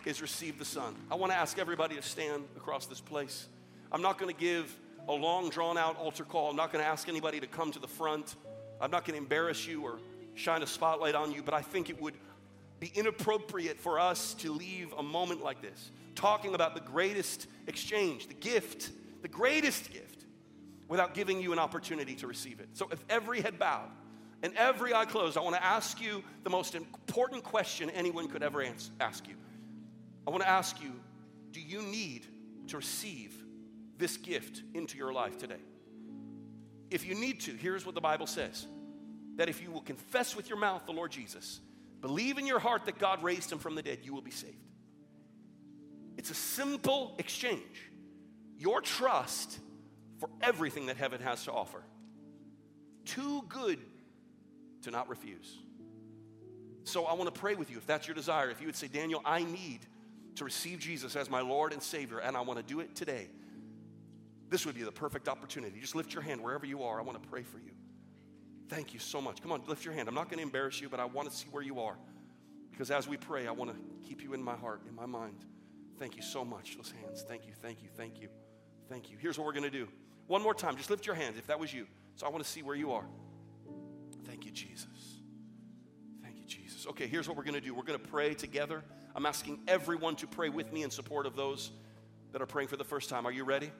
is 0.05 0.23
receive 0.23 0.59
the 0.59 0.65
Son. 0.65 0.95
I 1.11 1.15
want 1.15 1.33
to 1.33 1.39
ask 1.39 1.59
everybody 1.59 1.97
to 1.97 2.03
stand 2.03 2.45
across 2.57 2.87
this 2.87 3.01
place. 3.01 3.49
I'm 3.93 4.03
not 4.03 4.19
going 4.19 4.33
to 4.33 4.41
give 4.41 4.75
a 5.09 5.13
long, 5.13 5.51
drawn 5.51 5.77
out 5.77 5.97
altar 5.99 6.25
call. 6.25 6.51
I'm 6.51 6.57
not 6.57 6.73
going 6.73 6.85
to 6.85 6.89
ask 6.89 7.09
anybody 7.09 7.41
to 7.41 7.47
come 7.47 7.73
to 7.73 7.79
the 7.79 7.89
front. 7.89 8.37
I'm 8.81 8.91
not 8.91 9.05
going 9.05 9.17
to 9.17 9.23
embarrass 9.23 9.67
you 9.67 9.83
or 9.83 9.99
shine 10.35 10.63
a 10.63 10.67
spotlight 10.67 11.15
on 11.15 11.33
you, 11.33 11.43
but 11.43 11.55
I 11.55 11.63
think 11.63 11.91
it 11.91 12.01
would 12.01 12.15
be 12.79 12.91
inappropriate 12.95 13.79
for 13.79 13.99
us 13.99 14.35
to 14.35 14.53
leave 14.53 14.93
a 14.97 15.03
moment 15.03 15.43
like 15.43 15.61
this 15.61 15.91
talking 16.15 16.55
about 16.55 16.75
the 16.75 16.81
greatest 16.81 17.47
exchange, 17.67 18.27
the 18.27 18.35
gift, 18.35 18.91
the 19.23 19.29
greatest 19.29 19.91
gift, 19.91 20.27
without 20.89 21.15
giving 21.15 21.41
you 21.41 21.53
an 21.53 21.59
opportunity 21.59 22.15
to 22.17 22.27
receive 22.27 22.61
it. 22.61 22.69
So 22.75 22.89
if 22.91 23.03
every 23.09 23.41
head 23.41 23.59
bowed 23.59 23.89
and 24.43 24.55
every 24.57 24.93
eye 24.93 25.05
closed, 25.05 25.39
I 25.39 25.41
want 25.41 25.57
to 25.57 25.65
ask 25.65 26.01
you 26.01 26.23
the 26.43 26.51
most 26.51 26.75
important 26.75 27.45
question 27.45 27.91
anyone 27.91 28.29
could 28.29 28.43
ever 28.43 28.65
ask 28.99 29.29
you. 29.29 29.35
I 30.27 30.31
want 30.31 30.43
to 30.43 30.49
ask 30.49 30.81
you 30.83 30.93
do 31.53 31.61
you 31.61 31.83
need 31.83 32.27
to 32.69 32.77
receive 32.77 33.35
this 34.01 34.17
gift 34.17 34.63
into 34.75 34.99
your 34.99 35.13
life 35.13 35.39
today. 35.39 35.61
If 36.91 37.07
you 37.07 37.15
need 37.15 37.41
to, 37.43 37.53
here's 37.53 37.87
what 37.87 37.95
the 37.95 38.01
Bible 38.01 38.27
says 38.27 38.67
that 39.37 39.49
if 39.49 39.63
you 39.63 39.71
will 39.71 39.81
confess 39.81 40.37
with 40.37 40.49
your 40.49 40.59
mouth 40.59 40.85
the 40.87 40.93
Lord 40.93 41.13
Jesus, 41.13 41.61
believe 42.01 42.37
in 42.37 42.47
your 42.47 42.59
heart 42.59 42.87
that 42.87 42.99
God 42.99 43.23
raised 43.23 43.51
him 43.51 43.59
from 43.59 43.75
the 43.75 43.83
dead, 43.83 44.01
you 44.03 44.13
will 44.13 44.23
be 44.23 44.31
saved. 44.31 44.55
It's 46.19 46.31
a 46.31 46.35
simple 46.35 47.15
exchange. 47.19 47.91
Your 48.59 48.81
trust 48.81 49.59
for 50.19 50.29
everything 50.43 50.87
that 50.87 50.97
heaven 50.97 51.21
has 51.23 51.45
to 51.45 51.53
offer. 51.53 51.83
Too 53.07 53.43
good 53.49 53.79
to 54.83 54.91
not 54.91 55.09
refuse. 55.09 55.57
So 56.85 57.05
I 57.05 57.15
want 57.15 57.33
to 57.33 57.41
pray 57.41 57.55
with 57.55 57.71
you 57.71 57.79
if 57.79 57.87
that's 57.87 58.07
your 58.07 58.15
desire. 58.15 58.51
If 58.51 58.61
you 58.61 58.67
would 58.67 58.77
say, 58.77 58.89
Daniel, 58.89 59.23
I 59.25 59.45
need 59.45 59.81
to 60.41 60.45
receive 60.45 60.79
Jesus 60.79 61.17
as 61.17 61.31
my 61.31 61.43
Lord 61.43 61.73
and 61.73 61.83
Savior, 61.83 62.19
and 62.19 62.37
I 62.37 62.41
want 62.41 62.59
to 62.59 62.65
do 62.65 62.81
it 62.81 62.97
today, 62.97 63.29
this 64.49 64.67
would 64.67 64.75
be 64.75 64.83
the 64.83 64.91
perfect 64.91 65.29
opportunity. 65.29 65.79
Just 65.79 65.95
lift 65.95 66.13
your 66.15 66.23
hand 66.23 66.43
wherever 66.43 66.67
you 66.67 66.83
are. 66.83 66.99
I 66.99 67.03
want 67.03 67.23
to 67.23 67.29
pray 67.29 67.43
for 67.43 67.59
you. 67.59 67.73
Thank 68.69 68.95
you 68.95 69.01
so 69.01 69.21
much. 69.21 69.43
Come 69.43 69.53
on, 69.53 69.63
lift 69.67 69.85
your 69.85 69.93
hand. 69.93 70.09
I'm 70.09 70.15
not 70.15 70.29
going 70.29 70.39
to 70.39 70.43
embarrass 70.43 70.81
you, 70.81 70.89
but 70.89 70.99
I 70.99 71.05
want 71.05 71.31
to 71.31 71.37
see 71.37 71.47
where 71.51 71.63
you 71.63 71.81
are. 71.81 71.99
Because 72.71 72.91
as 72.91 73.07
we 73.07 73.19
pray, 73.19 73.47
I 73.47 73.51
want 73.51 73.71
to 73.71 74.09
keep 74.09 74.23
you 74.23 74.33
in 74.33 74.43
my 74.43 74.57
heart, 74.57 74.81
in 74.89 74.95
my 74.95 75.07
mind. 75.07 75.45
Thank 75.99 76.17
you 76.17 76.23
so 76.23 76.43
much. 76.43 76.77
Those 76.77 76.93
hands. 77.03 77.23
Thank 77.23 77.47
you, 77.47 77.53
thank 77.61 77.83
you, 77.83 77.89
thank 77.95 78.21
you, 78.21 78.29
thank 78.89 79.11
you. 79.11 79.19
Here's 79.21 79.39
what 79.39 79.45
we're 79.47 79.53
going 79.53 79.65
to 79.65 79.71
do. 79.71 79.89
One 80.27 80.43
more 80.43 80.55
time. 80.55 80.77
Just 80.77 80.89
lift 80.89 81.07
your 81.07 81.17
hands 81.17 81.37
if 81.37 81.47
that 81.49 81.61
was 81.61 81.73
you. 81.73 81.87
So 82.17 82.27
I 82.27 82.31
want 82.31 82.43
to 82.43 82.51
see 82.51 82.63
where 82.63 82.77
you 82.77 82.93
are. 82.93 83.05
Thank 84.25 84.47
you, 84.47 84.53
Jesus. 84.53 85.21
Thank 86.23 86.39
you, 86.39 86.47
Jesus. 86.47 86.87
Okay, 86.87 87.07
here's 87.07 87.29
what 87.29 87.37
we're 87.37 87.45
going 87.45 87.55
to 87.55 87.61
do. 87.61 87.75
We're 87.75 87.83
going 87.83 88.01
to 88.01 88.09
pray 88.09 88.33
together. 88.33 88.83
I'm 89.15 89.27
asking 89.27 89.61
everyone 89.67 90.17
to 90.17 90.27
pray 90.27 90.49
with 90.49 90.73
me 90.73 90.83
in 90.83 90.91
support 90.91 91.27
of 91.27 91.37
those 91.37 91.71
that 92.33 92.41
are 92.41 92.47
praying 92.47 92.69
for 92.69 92.77
the 92.77 92.85
first 92.85 93.09
time. 93.09 93.27
Are 93.27 93.33
you 93.33 93.45
ready? 93.45 93.71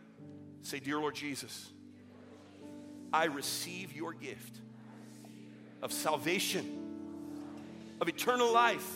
Say, 0.63 0.81
Dear 0.81 0.99
Lord 0.99 1.15
Jesus, 1.15 1.71
I 3.13 3.25
receive 3.25 3.95
your 3.95 4.13
gift 4.13 4.61
of 5.83 5.93
salvation, 5.93 7.17
of 8.01 8.09
eternal 8.09 8.53
life, 8.53 8.89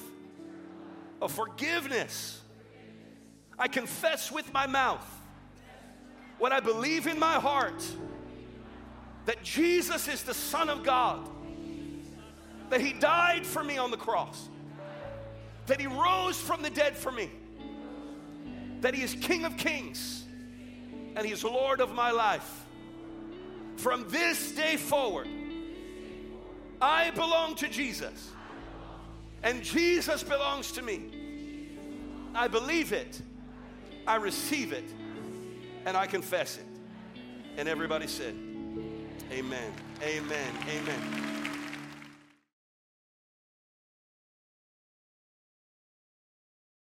of 1.22 1.32
forgiveness. 1.32 2.40
I 3.58 3.68
confess 3.68 4.30
with 4.30 4.52
my 4.52 4.66
mouth 4.66 5.06
what 6.38 6.52
I 6.52 6.60
believe 6.60 7.06
in 7.06 7.18
my 7.18 7.34
heart 7.34 7.82
that 9.26 9.42
Jesus 9.42 10.08
is 10.08 10.22
the 10.22 10.34
Son 10.34 10.68
of 10.68 10.82
God, 10.82 11.28
that 12.70 12.80
He 12.80 12.92
died 12.92 13.46
for 13.46 13.64
me 13.64 13.78
on 13.78 13.90
the 13.90 13.96
cross, 13.96 14.48
that 15.66 15.80
He 15.80 15.86
rose 15.86 16.38
from 16.40 16.62
the 16.62 16.70
dead 16.70 16.96
for 16.96 17.10
me, 17.10 17.30
that 18.80 18.94
He 18.94 19.02
is 19.02 19.14
King 19.14 19.44
of 19.44 19.56
Kings 19.56 20.24
and 21.16 21.26
He's 21.26 21.44
Lord 21.44 21.80
of 21.80 21.94
my 21.94 22.10
life. 22.10 22.64
From 23.76 24.08
this 24.08 24.52
day 24.52 24.76
forward, 24.76 25.28
I 26.80 27.10
belong 27.10 27.54
to 27.56 27.68
Jesus, 27.68 28.30
and 29.42 29.62
Jesus 29.62 30.22
belongs 30.22 30.72
to 30.72 30.82
me. 30.82 31.10
I 32.34 32.48
believe 32.48 32.92
it, 32.92 33.20
I 34.06 34.16
receive 34.16 34.72
it, 34.72 34.84
and 35.86 35.96
I 35.96 36.06
confess 36.06 36.58
it. 36.58 36.66
And 37.56 37.68
everybody 37.68 38.06
said, 38.06 38.34
Amen, 39.32 39.72
amen, 40.02 40.52
amen. 40.68 41.43